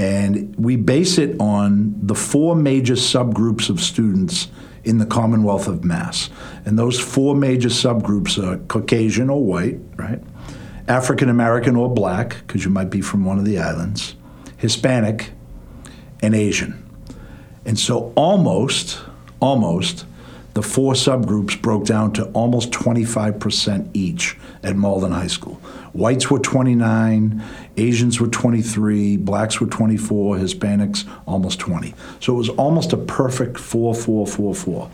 And 0.01 0.55
we 0.55 0.77
base 0.77 1.19
it 1.19 1.39
on 1.39 1.93
the 2.01 2.15
four 2.15 2.55
major 2.55 2.95
subgroups 2.95 3.69
of 3.69 3.79
students 3.79 4.47
in 4.83 4.97
the 4.97 5.05
Commonwealth 5.05 5.67
of 5.67 5.83
Mass. 5.83 6.31
And 6.65 6.79
those 6.79 6.99
four 6.99 7.35
major 7.35 7.69
subgroups 7.69 8.43
are 8.43 8.57
Caucasian 8.65 9.29
or 9.29 9.45
white, 9.45 9.77
right? 9.97 10.19
African 10.87 11.29
American 11.29 11.75
or 11.75 11.87
black, 11.87 12.37
because 12.47 12.65
you 12.65 12.71
might 12.71 12.89
be 12.89 12.99
from 12.99 13.25
one 13.25 13.37
of 13.37 13.45
the 13.45 13.59
islands, 13.59 14.15
Hispanic, 14.57 15.33
and 16.23 16.33
Asian. 16.33 16.83
And 17.63 17.77
so 17.77 18.11
almost, 18.15 19.01
almost 19.39 20.05
the 20.55 20.63
four 20.63 20.93
subgroups 20.93 21.61
broke 21.61 21.85
down 21.85 22.11
to 22.13 22.25
almost 22.31 22.71
25% 22.71 23.91
each 23.93 24.35
at 24.63 24.75
Malden 24.75 25.11
High 25.11 25.27
School. 25.27 25.55
Whites 25.93 26.29
were 26.29 26.39
29, 26.39 27.43
Asians 27.77 28.19
were 28.19 28.27
23, 28.27 29.17
blacks 29.17 29.59
were 29.59 29.67
24, 29.67 30.37
Hispanics 30.37 31.09
almost 31.25 31.59
20. 31.59 31.93
So 32.19 32.33
it 32.33 32.37
was 32.37 32.49
almost 32.49 32.93
a 32.93 32.97
perfect 32.97 33.59
4 33.59 33.95
4 33.95 34.27
4 34.27 34.55
4. 34.55 34.91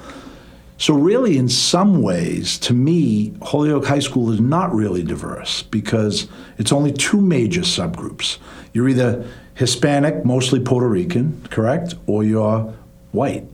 So, 0.79 0.93
really, 0.93 1.39
in 1.39 1.49
some 1.49 2.03
ways, 2.03 2.59
to 2.59 2.73
me, 2.73 3.33
Holyoke 3.41 3.87
High 3.87 3.97
School 3.97 4.31
is 4.31 4.39
not 4.39 4.71
really 4.75 5.01
diverse 5.01 5.63
because 5.63 6.27
it's 6.59 6.71
only 6.71 6.93
two 6.93 7.19
major 7.19 7.61
subgroups. 7.61 8.37
You're 8.73 8.87
either 8.87 9.25
Hispanic, 9.55 10.23
mostly 10.23 10.59
Puerto 10.59 10.87
Rican, 10.87 11.47
correct, 11.49 11.95
or 12.05 12.23
you're 12.23 12.75
white. 13.11 13.45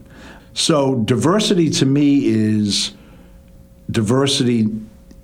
So 0.52 0.96
diversity 0.96 1.70
to 1.70 1.86
me 1.86 2.26
is 2.26 2.92
diversity 3.90 4.68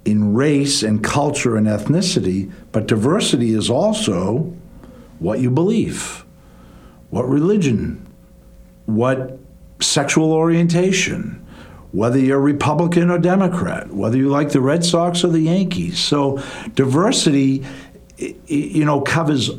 in 0.05 0.35
race 0.35 0.83
and 0.83 1.05
culture 1.05 1.57
and 1.57 1.67
ethnicity, 1.67 2.51
but 2.73 2.87
diversity 2.87 3.53
is 3.53 3.69
also 3.69 4.55
what 5.19 5.41
you 5.41 5.51
believe, 5.51 6.25
what 7.11 7.29
religion, 7.29 8.07
what 8.87 9.39
sexual 9.81 10.33
orientation, 10.33 11.47
whether 11.93 12.19
you're 12.19 12.41
Republican 12.41 13.11
or 13.11 13.19
Democrat, 13.19 13.91
whether 13.93 14.17
you 14.17 14.29
like 14.29 14.51
the 14.51 14.61
Red 14.61 14.85
Sox 14.85 15.25
or 15.25 15.29
the 15.29 15.41
Yankees. 15.41 15.99
So 15.99 16.43
diversity, 16.75 17.67
you 18.47 18.85
know, 18.85 19.01
covers 19.01 19.51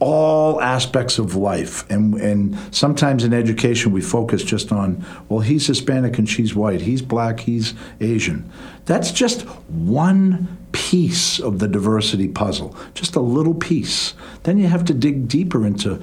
all 0.00 0.60
aspects 0.62 1.18
of 1.18 1.36
life. 1.36 1.88
And, 1.90 2.14
and 2.14 2.58
sometimes 2.74 3.22
in 3.22 3.32
education, 3.34 3.92
we 3.92 4.00
focus 4.00 4.42
just 4.42 4.72
on, 4.72 5.04
well, 5.28 5.40
he's 5.40 5.66
Hispanic 5.66 6.18
and 6.18 6.28
she's 6.28 6.54
white, 6.54 6.80
he's 6.80 7.02
black, 7.02 7.40
he's 7.40 7.74
Asian. 8.00 8.50
That's 8.86 9.12
just 9.12 9.42
one 9.68 10.56
piece 10.72 11.38
of 11.38 11.58
the 11.58 11.68
diversity 11.68 12.28
puzzle, 12.28 12.74
just 12.94 13.14
a 13.14 13.20
little 13.20 13.54
piece. 13.54 14.14
Then 14.42 14.58
you 14.58 14.66
have 14.68 14.84
to 14.86 14.94
dig 14.94 15.28
deeper 15.28 15.66
into 15.66 15.96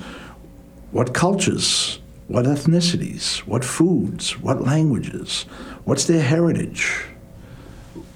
what 0.91 1.13
cultures, 1.13 1.99
what 2.27 2.45
ethnicities, 2.45 3.39
what 3.39 3.65
foods, 3.65 4.39
what 4.39 4.61
languages, 4.61 5.43
what's 5.85 6.05
their 6.05 6.21
heritage. 6.21 7.03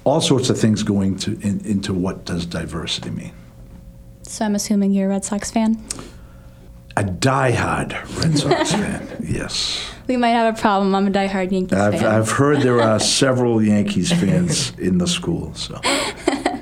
All 0.04 0.20
sorts 0.20 0.48
of 0.50 0.58
things 0.58 0.82
going 0.82 1.16
to, 1.18 1.38
in, 1.40 1.60
into 1.64 1.92
what 1.92 2.24
does 2.24 2.46
diversity 2.46 3.10
mean. 3.10 3.32
So 4.32 4.46
I'm 4.46 4.54
assuming 4.54 4.92
you're 4.92 5.08
a 5.08 5.10
Red 5.10 5.26
Sox 5.26 5.50
fan? 5.50 5.76
A 6.96 7.04
diehard 7.04 7.92
Red 8.18 8.38
Sox 8.38 8.72
fan, 8.72 9.06
yes. 9.22 9.92
We 10.06 10.16
might 10.16 10.30
have 10.30 10.56
a 10.56 10.58
problem. 10.58 10.94
I'm 10.94 11.06
a 11.06 11.10
diehard 11.10 11.52
Yankees 11.52 11.78
I've, 11.78 12.00
fan. 12.00 12.06
I've 12.06 12.30
heard 12.30 12.62
there 12.62 12.80
are 12.80 12.98
several 13.20 13.62
Yankees 13.62 14.10
fans 14.10 14.72
in 14.78 14.96
the 14.96 15.06
school, 15.06 15.52
so 15.52 15.78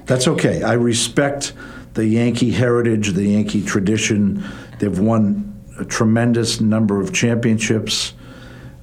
that's 0.07 0.27
okay. 0.27 0.65
I 0.65 0.73
respect 0.73 1.53
the 1.95 2.05
Yankee 2.05 2.50
heritage, 2.50 3.12
the 3.12 3.23
Yankee 3.23 3.65
tradition. 3.65 4.45
They've 4.81 4.99
won 4.99 5.62
a 5.79 5.85
tremendous 5.85 6.61
number 6.61 7.00
of 7.00 7.15
championships 7.15 8.15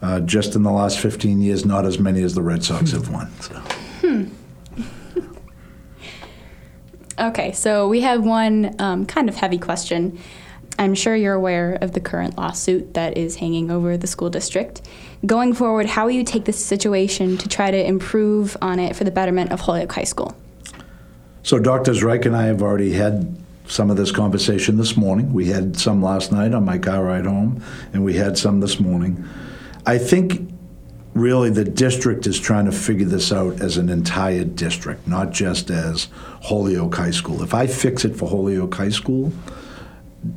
uh, 0.01 0.21
just 0.21 0.55
in 0.55 0.63
the 0.63 0.71
last 0.71 0.97
15 0.99 1.41
years, 1.41 1.65
not 1.65 1.85
as 1.85 1.99
many 1.99 2.23
as 2.23 2.35
the 2.35 2.41
Red 2.41 2.63
Sox 2.63 2.91
have 2.91 3.09
won. 3.09 3.29
So. 3.41 3.61
Okay, 7.19 7.51
so 7.51 7.87
we 7.87 8.01
have 8.01 8.23
one 8.23 8.75
um, 8.79 9.05
kind 9.05 9.27
of 9.27 9.35
heavy 9.35 9.57
question. 9.57 10.19
I'm 10.77 10.93
sure 10.93 11.15
you're 11.15 11.33
aware 11.33 11.77
of 11.81 11.93
the 11.93 11.99
current 11.99 12.37
lawsuit 12.37 12.93
that 12.93 13.17
is 13.17 13.37
hanging 13.37 13.71
over 13.71 13.97
the 13.97 14.05
school 14.05 14.29
district. 14.29 14.87
Going 15.25 15.53
forward, 15.53 15.87
how 15.87 16.05
will 16.05 16.11
you 16.11 16.23
take 16.23 16.45
this 16.45 16.63
situation 16.63 17.37
to 17.37 17.49
try 17.49 17.71
to 17.71 17.83
improve 17.83 18.55
on 18.61 18.79
it 18.79 18.95
for 18.95 19.03
the 19.03 19.09
betterment 19.09 19.51
of 19.51 19.61
Holyoke 19.61 19.91
High 19.91 20.03
School? 20.03 20.35
So, 21.41 21.57
Dr. 21.57 21.93
Zrike 21.93 22.25
and 22.25 22.35
I 22.35 22.43
have 22.43 22.61
already 22.61 22.91
had 22.93 23.35
some 23.65 23.89
of 23.89 23.97
this 23.97 24.11
conversation 24.11 24.77
this 24.77 24.95
morning. 24.95 25.33
We 25.33 25.47
had 25.47 25.77
some 25.77 26.03
last 26.03 26.31
night 26.31 26.53
on 26.53 26.65
my 26.65 26.77
car 26.77 27.03
ride 27.03 27.25
home, 27.25 27.63
and 27.93 28.05
we 28.05 28.13
had 28.13 28.37
some 28.37 28.59
this 28.59 28.79
morning. 28.79 29.25
I 29.87 29.97
think 29.97 30.51
really 31.13 31.49
the 31.49 31.63
district 31.63 32.27
is 32.27 32.39
trying 32.39 32.65
to 32.65 32.71
figure 32.71 33.05
this 33.05 33.31
out 33.31 33.61
as 33.61 33.77
an 33.77 33.89
entire 33.89 34.43
district, 34.43 35.07
not 35.07 35.31
just 35.31 35.69
as 35.69 36.07
Holyoke 36.43 36.95
High 36.95 37.11
School. 37.11 37.43
If 37.43 37.53
I 37.53 37.67
fix 37.67 38.05
it 38.05 38.15
for 38.15 38.29
Holyoke 38.29 38.75
High 38.75 38.89
School, 38.89 39.31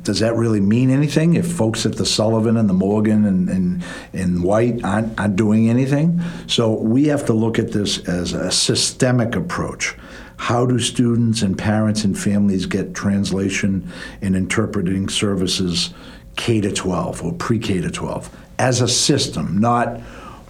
does 0.03 0.19
that 0.19 0.35
really 0.35 0.61
mean 0.61 0.89
anything 0.89 1.35
if 1.35 1.51
folks 1.51 1.85
at 1.85 1.97
the 1.97 2.05
Sullivan 2.05 2.55
and 2.55 2.69
the 2.69 2.73
Morgan 2.73 3.25
and, 3.25 3.49
and, 3.49 3.83
and 4.13 4.43
white 4.43 4.83
aren't, 4.83 5.19
aren't 5.19 5.35
doing 5.35 5.69
anything. 5.69 6.21
So 6.47 6.71
we 6.73 7.07
have 7.07 7.25
to 7.25 7.33
look 7.33 7.59
at 7.59 7.71
this 7.71 8.07
as 8.07 8.33
a 8.33 8.51
systemic 8.51 9.35
approach. 9.35 9.95
How 10.37 10.65
do 10.65 10.79
students 10.79 11.41
and 11.41 11.57
parents 11.57 12.03
and 12.03 12.17
families 12.17 12.65
get 12.65 12.95
translation 12.95 13.91
and 14.21 14.35
interpreting 14.35 15.09
services 15.09 15.93
K 16.35 16.61
to 16.61 16.71
12 16.71 17.23
or 17.23 17.33
pre 17.33 17.59
K 17.59 17.81
to 17.81 17.91
12 17.91 18.35
as 18.57 18.79
a 18.79 18.87
system, 18.87 19.57
not, 19.57 19.99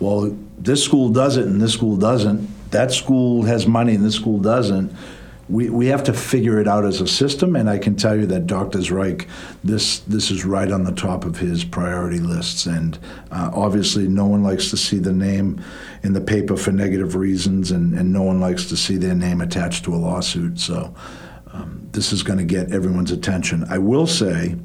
well, 0.01 0.35
this 0.57 0.83
school 0.83 1.09
does 1.09 1.37
it 1.37 1.45
and 1.45 1.61
this 1.61 1.73
school 1.73 1.95
doesn't. 1.95 2.49
That 2.71 2.91
school 2.91 3.43
has 3.43 3.67
money 3.67 3.95
and 3.95 4.03
this 4.03 4.15
school 4.15 4.39
doesn't 4.39 4.95
we, 5.51 5.69
we 5.69 5.87
have 5.87 6.03
to 6.05 6.13
figure 6.13 6.61
it 6.61 6.67
out 6.67 6.85
as 6.85 7.01
a 7.01 7.07
system, 7.07 7.57
and 7.57 7.69
I 7.69 7.77
can 7.77 7.97
tell 7.97 8.17
you 8.17 8.25
that 8.27 8.47
Dr. 8.47 8.79
Zrike, 8.79 9.27
this 9.65 9.99
this 9.99 10.31
is 10.31 10.45
right 10.45 10.71
on 10.71 10.85
the 10.85 10.93
top 10.93 11.25
of 11.25 11.39
his 11.39 11.65
priority 11.65 12.19
lists. 12.19 12.65
And 12.65 12.97
uh, 13.31 13.51
obviously, 13.53 14.07
no 14.07 14.25
one 14.25 14.43
likes 14.43 14.69
to 14.69 14.77
see 14.77 14.97
the 14.97 15.11
name 15.11 15.61
in 16.03 16.13
the 16.13 16.21
paper 16.21 16.55
for 16.55 16.71
negative 16.71 17.15
reasons, 17.15 17.69
and, 17.69 17.93
and 17.93 18.13
no 18.13 18.23
one 18.23 18.39
likes 18.39 18.67
to 18.67 18.77
see 18.77 18.95
their 18.95 19.13
name 19.13 19.41
attached 19.41 19.83
to 19.85 19.93
a 19.93 19.97
lawsuit. 19.97 20.57
So 20.57 20.95
um, 21.51 21.85
this 21.91 22.13
is 22.13 22.23
going 22.23 22.39
to 22.39 22.45
get 22.45 22.71
everyone's 22.71 23.11
attention. 23.11 23.65
I 23.69 23.77
will 23.77 24.07
say 24.07 24.55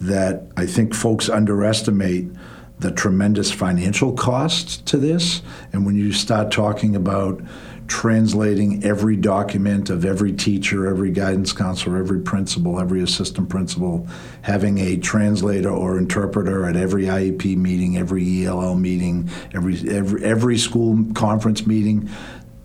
that 0.00 0.44
I 0.56 0.66
think 0.66 0.94
folks 0.94 1.28
underestimate 1.28 2.28
the 2.78 2.90
tremendous 2.90 3.50
financial 3.50 4.12
cost 4.12 4.84
to 4.86 4.98
this, 4.98 5.42
and 5.72 5.86
when 5.86 5.96
you 5.96 6.12
start 6.12 6.50
talking 6.50 6.94
about 6.94 7.40
translating 7.88 8.82
every 8.84 9.16
document 9.16 9.90
of 9.90 10.04
every 10.04 10.32
teacher, 10.32 10.86
every 10.86 11.10
guidance 11.10 11.52
counselor, 11.52 11.96
every 11.96 12.20
principal, 12.20 12.80
every 12.80 13.02
assistant 13.02 13.48
principal, 13.48 14.06
having 14.42 14.78
a 14.78 14.96
translator 14.96 15.70
or 15.70 15.96
interpreter 15.96 16.68
at 16.68 16.76
every 16.76 17.04
IEP 17.04 17.56
meeting, 17.56 17.96
every 17.96 18.44
ELL 18.44 18.74
meeting, 18.74 19.30
every 19.54 19.76
every, 19.88 20.24
every 20.24 20.58
school 20.58 21.04
conference 21.14 21.66
meeting. 21.66 22.10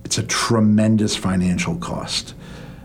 It's 0.04 0.18
a 0.18 0.24
tremendous 0.24 1.16
financial 1.16 1.76
cost 1.78 2.34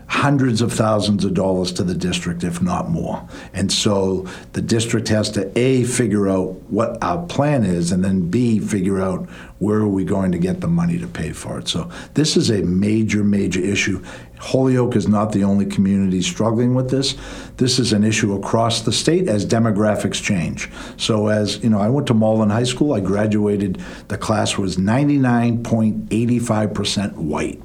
hundreds 0.09 0.61
of 0.61 0.73
thousands 0.73 1.25
of 1.25 1.35
dollars 1.35 1.73
to 1.73 1.83
the 1.83 1.95
district, 1.95 2.45
if 2.45 2.63
not 2.63 2.89
more. 2.89 3.29
And 3.53 3.73
so 3.73 4.27
the 4.53 4.63
district 4.63 5.09
has 5.09 5.31
to 5.31 5.51
A, 5.59 5.83
figure 5.85 6.29
out 6.29 6.53
what 6.71 7.03
our 7.03 7.27
plan 7.27 7.65
is, 7.65 7.91
and 7.93 8.05
then 8.05 8.31
B, 8.31 8.61
figure 8.61 9.01
out 9.01 9.29
where 9.59 9.79
are 9.79 9.89
we 9.89 10.05
going 10.05 10.33
to 10.33 10.39
get 10.39 10.61
the 10.61 10.69
money 10.69 10.99
to 10.99 11.09
pay 11.09 11.33
for 11.33 11.59
it. 11.59 11.67
So 11.67 11.91
this 12.15 12.37
is 12.37 12.51
a 12.51 12.63
major, 12.63 13.25
major 13.25 13.61
issue. 13.61 14.05
Holyoke 14.39 14.97
is 14.97 15.09
not 15.09 15.33
the 15.33 15.45
only 15.45 15.65
community 15.65 16.21
struggling 16.23 16.75
with 16.75 16.91
this. 16.91 17.17
This 17.57 17.79
is 17.79 17.95
an 17.95 18.05
issue 18.05 18.35
across 18.35 18.83
the 18.83 18.93
state 18.93 19.29
as 19.29 19.47
demographics 19.47 20.23
change. 20.23 20.69
So 20.99 21.29
as, 21.29 21.65
you 21.65 21.71
know, 21.71 21.81
I 21.81 21.89
went 21.89 22.07
to 22.09 22.15
Malden 22.15 22.51
High 22.51 22.65
School, 22.65 22.93
I 22.93 23.01
graduated, 23.01 23.81
the 24.09 24.19
class 24.19 24.59
was 24.59 24.77
99.85% 24.77 27.15
white. 27.15 27.63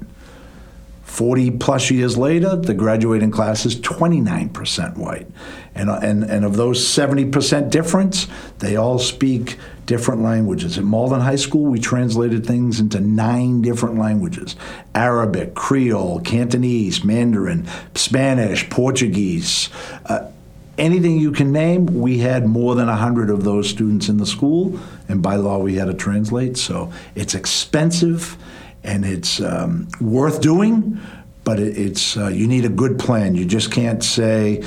40 1.12 1.50
plus 1.50 1.90
years 1.90 2.16
later, 2.16 2.56
the 2.56 2.72
graduating 2.72 3.30
class 3.30 3.66
is 3.66 3.76
29% 3.76 4.96
white. 4.96 5.26
And, 5.74 5.90
and, 5.90 6.24
and 6.24 6.42
of 6.42 6.56
those 6.56 6.82
70% 6.82 7.68
difference, 7.68 8.28
they 8.60 8.76
all 8.76 8.98
speak 8.98 9.58
different 9.84 10.22
languages. 10.22 10.78
At 10.78 10.84
Malden 10.84 11.20
High 11.20 11.36
School, 11.36 11.66
we 11.66 11.78
translated 11.80 12.46
things 12.46 12.80
into 12.80 12.98
nine 12.98 13.60
different 13.60 13.98
languages 13.98 14.56
Arabic, 14.94 15.54
Creole, 15.54 16.20
Cantonese, 16.20 17.04
Mandarin, 17.04 17.68
Spanish, 17.94 18.70
Portuguese. 18.70 19.68
Uh, 20.06 20.30
anything 20.78 21.18
you 21.18 21.30
can 21.30 21.52
name, 21.52 21.84
we 21.84 22.18
had 22.18 22.46
more 22.46 22.74
than 22.74 22.86
100 22.86 23.28
of 23.28 23.44
those 23.44 23.68
students 23.68 24.08
in 24.08 24.16
the 24.16 24.24
school, 24.24 24.80
and 25.10 25.22
by 25.22 25.36
law, 25.36 25.58
we 25.58 25.74
had 25.74 25.88
to 25.88 25.94
translate. 25.94 26.56
So 26.56 26.90
it's 27.14 27.34
expensive 27.34 28.38
and 28.84 29.04
it's 29.04 29.40
um, 29.40 29.88
worth 30.00 30.40
doing, 30.40 31.00
but 31.44 31.58
it, 31.60 31.76
it's 31.76 32.16
uh, 32.16 32.28
you 32.28 32.46
need 32.46 32.64
a 32.64 32.68
good 32.68 32.98
plan. 32.98 33.34
You 33.34 33.44
just 33.44 33.72
can't 33.72 34.02
say 34.02 34.62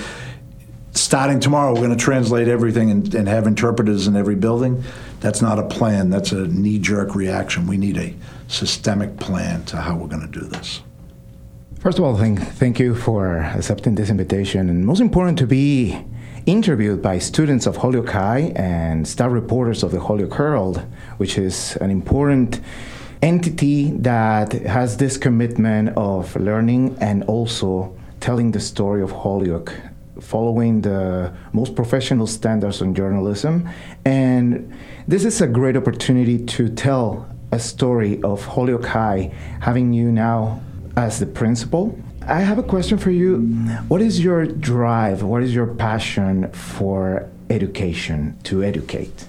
starting 0.91 1.39
tomorrow 1.41 1.73
we're 1.73 1.85
going 1.85 1.97
to 1.97 2.03
translate 2.03 2.47
everything 2.47 2.89
and, 2.89 3.13
and, 3.13 3.27
have 3.27 3.47
interpreters 3.47 4.07
in 4.07 4.15
every 4.15 4.35
building. 4.35 4.81
That's 5.19 5.41
not 5.41 5.59
a 5.59 5.63
plan. 5.63 6.09
That's 6.09 6.31
a 6.31 6.47
knee-jerk 6.47 7.15
reaction. 7.15 7.67
We 7.67 7.77
need 7.77 7.97
a 7.97 8.13
systemic 8.47 9.17
plan 9.17 9.65
to 9.65 9.77
how 9.77 9.97
we're 9.97 10.07
going 10.07 10.29
to 10.29 10.39
do 10.39 10.45
this. 10.45 10.81
First 11.79 11.99
of 11.99 12.05
all, 12.05 12.17
thank, 12.17 12.39
thank 12.39 12.79
you 12.79 12.95
for 12.95 13.39
accepting 13.39 13.95
this 13.95 14.09
invitation, 14.09 14.69
and 14.69 14.85
most 14.85 15.01
important 15.01 15.37
to 15.39 15.47
be 15.47 16.03
interviewed 16.45 17.01
by 17.01 17.17
students 17.19 17.65
of 17.65 17.77
Holyoke 17.77 18.09
High 18.09 18.53
and 18.55 19.07
staff 19.07 19.31
reporters 19.31 19.83
of 19.83 19.91
the 19.91 19.99
Holyoke 19.99 20.33
Herald, 20.33 20.77
which 21.17 21.37
is 21.37 21.75
an 21.77 21.91
important 21.91 22.61
entity 23.25 23.89
that 23.89 24.53
has 24.53 24.97
this 24.97 25.17
commitment 25.17 25.89
of 25.97 26.35
learning 26.35 26.95
and 27.01 27.23
also 27.23 27.91
telling 28.19 28.51
the 28.51 28.59
story 28.59 29.01
of 29.01 29.11
Holyoke, 29.11 29.73
following 30.21 30.81
the 30.81 31.33
most 31.51 31.75
professional 31.75 32.27
standards 32.27 32.83
on 32.83 32.93
journalism. 32.93 33.67
And 34.05 34.71
this 35.07 35.25
is 35.25 35.41
a 35.41 35.47
great 35.47 35.75
opportunity 35.75 36.45
to 36.45 36.69
tell 36.69 37.27
a 37.51 37.57
story 37.57 38.21
of 38.21 38.45
Holyoke 38.45 38.85
High, 38.85 39.33
having 39.59 39.91
you 39.91 40.11
now 40.11 40.61
as 40.95 41.19
the 41.19 41.25
principal. 41.25 41.97
I 42.27 42.41
have 42.41 42.59
a 42.59 42.63
question 42.63 42.99
for 42.99 43.09
you. 43.09 43.39
What 43.87 44.01
is 44.01 44.23
your 44.23 44.45
drive? 44.45 45.23
What 45.23 45.41
is 45.41 45.53
your 45.55 45.67
passion 45.67 46.51
for 46.51 47.27
education, 47.49 48.37
to 48.43 48.63
educate? 48.63 49.25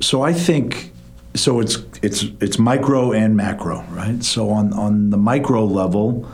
So 0.00 0.20
I 0.20 0.34
think 0.34 0.92
so 1.36 1.60
it's 1.60 1.78
it's 2.02 2.24
it's 2.40 2.58
micro 2.58 3.12
and 3.12 3.36
macro, 3.36 3.82
right? 3.90 4.22
So 4.24 4.50
on 4.50 4.72
on 4.72 5.10
the 5.10 5.16
micro 5.16 5.64
level, 5.64 6.28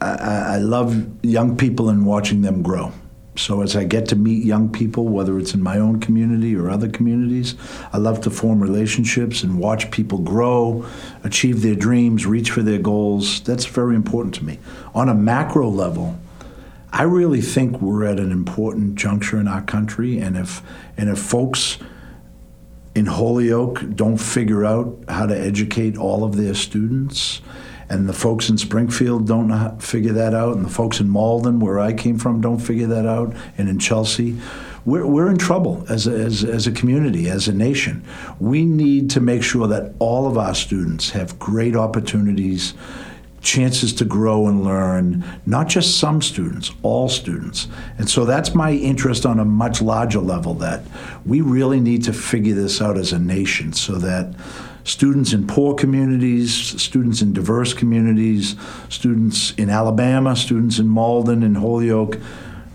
I, 0.00 0.54
I 0.54 0.56
love 0.58 1.24
young 1.24 1.56
people 1.56 1.88
and 1.88 2.04
watching 2.04 2.42
them 2.42 2.62
grow. 2.62 2.92
So 3.36 3.62
as 3.62 3.76
I 3.76 3.84
get 3.84 4.06
to 4.08 4.16
meet 4.16 4.44
young 4.44 4.70
people, 4.70 5.06
whether 5.08 5.38
it's 5.38 5.54
in 5.54 5.62
my 5.62 5.78
own 5.78 6.00
community 6.00 6.54
or 6.54 6.68
other 6.68 6.88
communities, 6.88 7.54
I 7.92 7.98
love 7.98 8.20
to 8.22 8.30
form 8.30 8.60
relationships 8.60 9.42
and 9.42 9.58
watch 9.58 9.90
people 9.90 10.18
grow, 10.18 10.84
achieve 11.24 11.62
their 11.62 11.76
dreams, 11.76 12.26
reach 12.26 12.50
for 12.50 12.62
their 12.62 12.78
goals. 12.78 13.40
That's 13.42 13.64
very 13.64 13.94
important 13.94 14.34
to 14.36 14.44
me. 14.44 14.58
On 14.94 15.08
a 15.08 15.14
macro 15.14 15.68
level, 15.70 16.18
I 16.92 17.04
really 17.04 17.40
think 17.40 17.80
we're 17.80 18.04
at 18.04 18.18
an 18.18 18.32
important 18.32 18.96
juncture 18.96 19.38
in 19.38 19.46
our 19.46 19.62
country, 19.62 20.18
and 20.18 20.36
if 20.36 20.60
and 20.96 21.08
if 21.08 21.18
folks 21.18 21.78
in 22.94 23.06
Holyoke 23.06 23.82
don't 23.94 24.18
figure 24.18 24.64
out 24.64 24.98
how 25.08 25.26
to 25.26 25.38
educate 25.38 25.96
all 25.96 26.24
of 26.24 26.36
their 26.36 26.54
students, 26.54 27.40
and 27.88 28.08
the 28.08 28.12
folks 28.12 28.48
in 28.48 28.58
Springfield 28.58 29.26
don't 29.26 29.80
figure 29.80 30.12
that 30.12 30.34
out, 30.34 30.56
and 30.56 30.64
the 30.64 30.70
folks 30.70 31.00
in 31.00 31.08
Malden, 31.08 31.60
where 31.60 31.78
I 31.78 31.92
came 31.92 32.18
from, 32.18 32.40
don't 32.40 32.58
figure 32.58 32.86
that 32.88 33.06
out, 33.06 33.34
and 33.58 33.68
in 33.68 33.78
Chelsea, 33.78 34.38
we're, 34.84 35.06
we're 35.06 35.30
in 35.30 35.38
trouble 35.38 35.84
as 35.88 36.06
a, 36.06 36.12
as, 36.12 36.42
as 36.42 36.66
a 36.66 36.72
community, 36.72 37.28
as 37.28 37.48
a 37.48 37.52
nation. 37.52 38.04
We 38.38 38.64
need 38.64 39.10
to 39.10 39.20
make 39.20 39.42
sure 39.42 39.66
that 39.68 39.94
all 39.98 40.26
of 40.26 40.38
our 40.38 40.54
students 40.54 41.10
have 41.10 41.38
great 41.38 41.76
opportunities 41.76 42.74
chances 43.40 43.92
to 43.94 44.04
grow 44.04 44.46
and 44.46 44.62
learn, 44.62 45.24
not 45.46 45.68
just 45.68 45.98
some 45.98 46.20
students, 46.20 46.70
all 46.82 47.08
students. 47.08 47.68
And 47.98 48.08
so 48.08 48.24
that's 48.24 48.54
my 48.54 48.72
interest 48.72 49.24
on 49.24 49.38
a 49.38 49.44
much 49.44 49.80
larger 49.80 50.20
level 50.20 50.54
that 50.54 50.82
we 51.24 51.40
really 51.40 51.80
need 51.80 52.04
to 52.04 52.12
figure 52.12 52.54
this 52.54 52.80
out 52.80 52.98
as 52.98 53.12
a 53.12 53.18
nation 53.18 53.72
so 53.72 53.94
that 53.94 54.34
students 54.84 55.32
in 55.32 55.46
poor 55.46 55.74
communities, 55.74 56.54
students 56.80 57.22
in 57.22 57.32
diverse 57.32 57.72
communities, 57.72 58.56
students 58.88 59.52
in 59.52 59.70
Alabama, 59.70 60.36
students 60.36 60.78
in 60.78 60.88
Malden 60.88 61.42
and 61.42 61.56
Holyoke, 61.56 62.18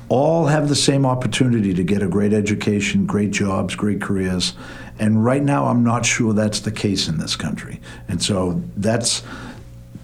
all 0.07 0.45
have 0.45 0.69
the 0.69 0.75
same 0.75 1.05
opportunity 1.05 1.73
to 1.73 1.83
get 1.83 2.03
a 2.03 2.07
great 2.07 2.31
education, 2.31 3.05
great 3.05 3.31
jobs, 3.31 3.75
great 3.75 4.01
careers. 4.01 4.53
And 4.99 5.25
right 5.25 5.43
now, 5.43 5.65
I'm 5.65 5.83
not 5.83 6.05
sure 6.05 6.33
that's 6.33 6.59
the 6.59 6.71
case 6.71 7.07
in 7.07 7.17
this 7.17 7.35
country. 7.35 7.81
And 8.07 8.21
so 8.21 8.61
that's 8.77 9.23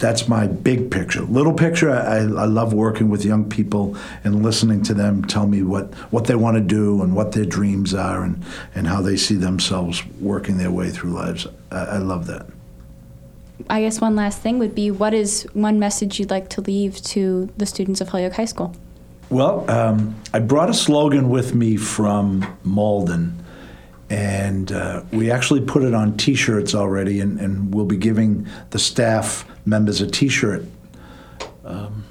that's 0.02 0.28
my 0.28 0.48
big 0.48 0.92
picture. 0.92 1.22
Little 1.22 1.54
picture, 1.54 1.92
I, 1.92 2.18
I 2.18 2.46
love 2.46 2.74
working 2.74 3.10
with 3.10 3.24
young 3.24 3.48
people 3.48 3.96
and 4.24 4.44
listening 4.44 4.82
to 4.84 4.94
them 4.94 5.24
tell 5.24 5.48
me 5.48 5.62
what, 5.62 5.94
what 6.12 6.26
they 6.26 6.36
want 6.36 6.58
to 6.58 6.62
do 6.62 7.02
and 7.02 7.16
what 7.16 7.32
their 7.32 7.46
dreams 7.46 7.94
are 7.94 8.24
and, 8.24 8.44
and 8.76 8.88
how 8.88 9.02
they 9.02 9.16
see 9.16 9.36
themselves 9.36 10.04
working 10.20 10.58
their 10.58 10.72
way 10.72 10.90
through 10.90 11.12
lives. 11.12 11.48
I, 11.72 11.84
I 11.84 11.98
love 12.00 12.28
that. 12.28 12.48
I 13.70 13.82
guess 13.82 14.02
one 14.02 14.16
last 14.16 14.42
thing 14.42 14.58
would 14.58 14.74
be 14.74 14.90
what 14.90 15.14
is 15.14 15.48
one 15.54 15.80
message 15.80 16.20
you'd 16.20 16.32
like 16.32 16.50
to 16.50 16.62
leave 16.62 17.02
to 17.04 17.50
the 17.56 17.68
students 17.68 18.02
of 18.02 18.10
Holyoke 18.10 18.34
High 18.34 18.46
School? 18.46 18.76
Well, 19.30 19.70
um, 19.70 20.16
I 20.34 20.40
brought 20.40 20.70
a 20.70 20.74
slogan 20.74 21.30
with 21.30 21.54
me 21.54 21.78
from 21.78 22.46
Malden 22.64 23.38
and 24.10 24.74
uh, 24.74 25.04
we 25.14 25.32
actually 25.32 25.62
put 25.62 25.84
it 25.84 25.94
on 25.94 26.18
T-shirts 26.18 26.76
already, 26.76 27.22
and, 27.22 27.40
and, 27.40 27.74
we'll 27.74 27.86
be 27.86 27.96
giving 27.96 28.46
the 28.72 28.78
staff 28.78 29.46
members 29.66 30.02
a 30.02 30.08
T-shirt 30.08 30.66
um, 31.66 32.06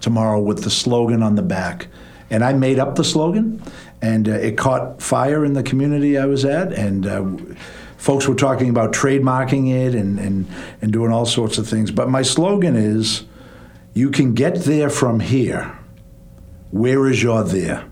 tomorrow 0.00 0.40
with 0.40 0.64
the 0.64 0.70
slogan 0.70 1.22
on 1.22 1.34
the 1.34 1.42
back. 1.42 1.88
And 2.30 2.42
I 2.42 2.52
made 2.52 2.78
up 2.78 2.96
the 2.96 3.04
slogan, 3.04 3.62
And 4.04 4.28
uh, 4.28 4.32
it 4.32 4.58
caught 4.58 5.00
fire 5.00 5.46
in 5.46 5.54
the 5.54 5.62
community 5.62 6.18
I 6.18 6.26
was 6.26 6.44
at, 6.44 6.74
and 6.74 7.06
uh, 7.06 7.54
folks 7.96 8.28
were 8.28 8.34
talking 8.34 8.68
about 8.68 8.92
trademarking 8.92 9.72
it 9.72 9.94
and, 9.94 10.18
and, 10.18 10.46
and 10.82 10.92
doing 10.92 11.10
all 11.10 11.24
sorts 11.24 11.56
of 11.56 11.66
things. 11.66 11.90
But 11.90 12.10
my 12.10 12.20
slogan 12.20 12.76
is 12.76 13.24
you 13.94 14.10
can 14.10 14.34
get 14.34 14.56
there 14.64 14.90
from 14.90 15.20
here. 15.20 15.78
Where 16.70 17.08
is 17.08 17.22
your 17.22 17.44
there? 17.44 17.88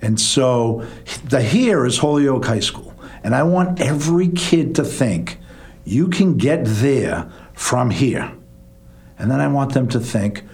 And 0.00 0.18
so 0.18 0.86
the 1.24 1.42
here 1.42 1.84
is 1.84 1.98
Holyoke 1.98 2.46
High 2.46 2.60
School. 2.60 2.94
And 3.22 3.34
I 3.34 3.42
want 3.42 3.80
every 3.80 4.28
kid 4.28 4.76
to 4.76 4.84
think 4.84 5.38
you 5.84 6.08
can 6.08 6.38
get 6.38 6.60
there 6.64 7.30
from 7.58 7.90
here. 7.90 8.32
And 9.18 9.28
then 9.28 9.40
I 9.40 9.48
want 9.48 9.74
them 9.74 9.88
to 9.88 9.98
think, 9.98 10.44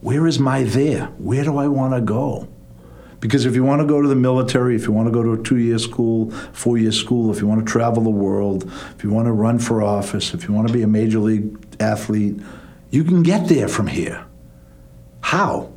where 0.00 0.26
is 0.26 0.38
my 0.38 0.62
there? 0.62 1.06
Where 1.18 1.44
do 1.44 1.58
I 1.58 1.68
want 1.68 1.92
to 1.92 2.00
go? 2.00 2.48
Because 3.20 3.44
if 3.44 3.54
you 3.54 3.62
want 3.62 3.82
to 3.82 3.86
go 3.86 4.00
to 4.00 4.08
the 4.08 4.16
military, 4.16 4.74
if 4.74 4.86
you 4.86 4.92
want 4.92 5.08
to 5.08 5.12
go 5.12 5.22
to 5.22 5.34
a 5.34 5.42
two 5.42 5.58
year 5.58 5.78
school, 5.78 6.30
four 6.30 6.78
year 6.78 6.90
school, 6.90 7.30
if 7.30 7.42
you 7.42 7.46
want 7.46 7.64
to 7.64 7.70
travel 7.70 8.02
the 8.02 8.10
world, 8.10 8.64
if 8.96 9.04
you 9.04 9.10
want 9.10 9.26
to 9.26 9.32
run 9.32 9.58
for 9.58 9.82
office, 9.82 10.32
if 10.32 10.48
you 10.48 10.54
want 10.54 10.66
to 10.66 10.72
be 10.72 10.80
a 10.82 10.86
major 10.86 11.18
league 11.18 11.58
athlete, 11.80 12.40
you 12.90 13.04
can 13.04 13.22
get 13.22 13.48
there 13.48 13.68
from 13.68 13.86
here. 13.86 14.24
How? 15.20 15.70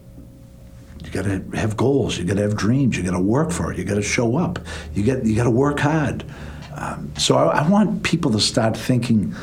You 1.03 1.12
got 1.12 1.25
to 1.25 1.43
have 1.53 1.75
goals. 1.75 2.17
You 2.17 2.23
got 2.23 2.38
to 2.38 2.43
have 2.43 2.55
dreams. 2.55 2.95
You 2.95 3.03
got 3.03 3.12
to 3.12 3.19
work 3.19 3.51
for 3.51 3.73
it. 3.73 3.77
You 3.77 3.84
got 3.84 3.95
to 3.95 4.01
show 4.01 4.38
up. 4.38 4.60
You 4.93 5.03
got 5.03 5.25
you 5.25 5.36
got 5.36 5.43
to 5.43 5.51
work 5.51 5.81
hard. 5.81 6.23
Um, 6.75 7.12
so 7.17 7.36
I, 7.36 7.63
I 7.63 7.67
want 7.67 8.03
people 8.03 8.31
to 8.31 8.39
start 8.39 8.77
thinking 8.77 9.36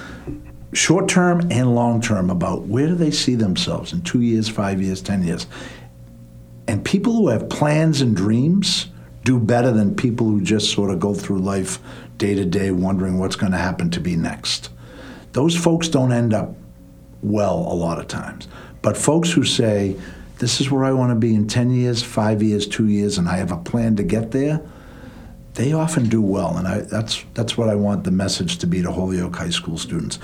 short 0.72 1.08
term 1.08 1.40
and 1.50 1.74
long 1.74 2.00
term 2.00 2.30
about 2.30 2.62
where 2.62 2.86
do 2.86 2.94
they 2.94 3.10
see 3.10 3.34
themselves 3.34 3.92
in 3.92 4.02
two 4.02 4.20
years, 4.20 4.48
five 4.48 4.82
years, 4.82 5.00
ten 5.00 5.22
years. 5.22 5.46
And 6.66 6.84
people 6.84 7.14
who 7.14 7.28
have 7.28 7.48
plans 7.48 8.00
and 8.00 8.14
dreams 8.14 8.88
do 9.24 9.38
better 9.38 9.72
than 9.72 9.94
people 9.94 10.26
who 10.26 10.40
just 10.40 10.72
sort 10.72 10.90
of 10.90 11.00
go 11.00 11.14
through 11.14 11.38
life 11.38 11.78
day 12.18 12.34
to 12.34 12.44
day 12.44 12.70
wondering 12.70 13.18
what's 13.18 13.36
going 13.36 13.52
to 13.52 13.58
happen 13.58 13.90
to 13.90 14.00
be 14.00 14.16
next. 14.16 14.70
Those 15.32 15.56
folks 15.56 15.88
don't 15.88 16.12
end 16.12 16.34
up 16.34 16.54
well 17.22 17.56
a 17.56 17.74
lot 17.74 17.98
of 17.98 18.08
times. 18.08 18.48
But 18.82 18.96
folks 18.96 19.30
who 19.30 19.44
say, 19.44 19.96
this 20.38 20.60
is 20.60 20.70
where 20.70 20.84
I 20.84 20.92
want 20.92 21.10
to 21.10 21.14
be 21.14 21.34
in 21.34 21.46
10 21.46 21.70
years, 21.70 22.02
five 22.02 22.42
years, 22.42 22.66
two 22.66 22.86
years, 22.86 23.18
and 23.18 23.28
I 23.28 23.36
have 23.36 23.50
a 23.50 23.56
plan 23.56 23.96
to 23.96 24.02
get 24.02 24.30
there, 24.30 24.60
they 25.54 25.72
often 25.72 26.08
do 26.08 26.22
well. 26.22 26.56
And 26.56 26.68
I, 26.68 26.80
that's, 26.80 27.24
that's 27.34 27.56
what 27.56 27.68
I 27.68 27.74
want 27.74 28.04
the 28.04 28.10
message 28.10 28.58
to 28.58 28.66
be 28.66 28.82
to 28.82 28.92
Holyoke 28.92 29.36
High 29.36 29.50
School 29.50 29.76
students. 29.76 30.18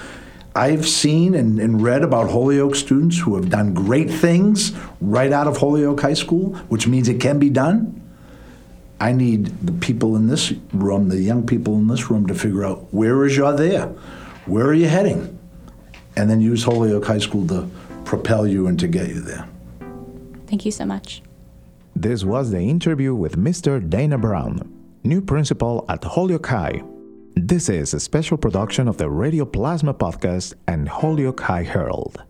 I've 0.56 0.86
seen 0.86 1.34
and, 1.34 1.58
and, 1.58 1.82
read 1.82 2.02
about 2.02 2.30
Holyoke 2.30 2.76
students 2.76 3.18
who 3.18 3.34
have 3.34 3.50
done 3.50 3.74
great 3.74 4.08
things 4.08 4.72
right 5.00 5.32
out 5.32 5.48
of 5.48 5.56
Holyoke 5.56 6.00
High 6.00 6.14
School, 6.14 6.54
which 6.68 6.86
means 6.86 7.08
it 7.08 7.20
can 7.20 7.40
be 7.40 7.50
done. 7.50 8.00
I 9.00 9.10
need 9.12 9.46
the 9.66 9.72
people 9.72 10.14
in 10.14 10.28
this 10.28 10.52
room, 10.72 11.08
the 11.08 11.20
young 11.20 11.44
people 11.44 11.74
in 11.74 11.88
this 11.88 12.08
room, 12.08 12.28
to 12.28 12.34
figure 12.34 12.64
out 12.64 12.86
where 12.94 13.24
is 13.24 13.36
your 13.36 13.52
there? 13.52 13.86
Where 14.46 14.66
are 14.66 14.74
you 14.74 14.86
heading? 14.86 15.36
And 16.14 16.30
then 16.30 16.40
use 16.40 16.62
Holyoke 16.62 17.04
High 17.04 17.18
School 17.18 17.46
to 17.48 17.68
propel 18.04 18.46
you 18.46 18.68
and 18.68 18.78
to 18.78 18.86
get 18.86 19.08
you 19.08 19.20
there. 19.20 19.48
Thank 20.46 20.64
you 20.64 20.70
so 20.70 20.86
much. 20.86 21.20
This 21.96 22.24
was 22.24 22.52
the 22.52 22.60
interview 22.60 23.12
with 23.12 23.36
Mr. 23.36 23.80
Dana 23.88 24.18
Brown, 24.18 24.72
new 25.02 25.20
principal 25.20 25.84
at 25.88 26.04
Holyoke 26.04 26.46
High. 26.46 26.82
This 27.36 27.68
is 27.68 27.94
a 27.94 28.00
special 28.00 28.36
production 28.38 28.86
of 28.86 28.96
the 28.96 29.10
Radio 29.10 29.44
Plasma 29.44 29.92
podcast 29.92 30.54
and 30.68 30.88
Holyoke 30.88 31.40
High 31.40 31.64
Herald. 31.64 32.22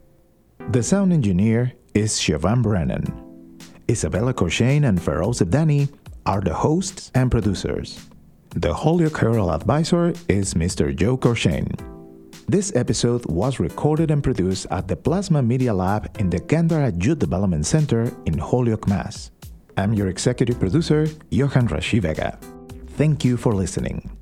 The 0.71 0.83
sound 0.83 1.13
engineer 1.13 1.73
is 1.93 2.13
Siobhan 2.13 2.63
Brennan. 2.63 3.05
Isabella 3.89 4.33
Courchesne 4.33 4.85
and 4.85 4.99
Feroze 4.99 5.43
Sibdhanny 5.43 5.93
are 6.25 6.41
the 6.41 6.55
hosts 6.55 7.11
and 7.15 7.31
producers. 7.31 8.01
The 8.57 8.73
Holyoke 8.73 9.19
Herald 9.19 9.51
advisor 9.51 10.15
is 10.29 10.55
Mr. 10.55 10.97
Joe 10.97 11.19
Corshane. 11.19 11.77
This 12.49 12.75
episode 12.75 13.27
was 13.27 13.61
recorded 13.61 14.11
and 14.11 14.23
produced 14.23 14.67
at 14.71 14.89
the 14.89 14.97
Plasma 14.97 15.43
Media 15.43 15.75
Lab 15.75 16.17
in 16.19 16.31
the 16.31 16.41
Gandara 16.41 16.91
Youth 17.05 17.19
Development 17.19 17.67
Center 17.67 18.11
in 18.25 18.39
Holyoke, 18.39 18.89
Mass. 18.89 19.31
I'm 19.77 19.93
your 19.93 20.09
executive 20.09 20.59
producer, 20.59 21.07
Johan 21.31 21.69
Rashi 21.69 22.01
Vega. 22.01 22.39
Thank 22.97 23.23
you 23.23 23.37
for 23.37 23.55
listening. 23.55 24.17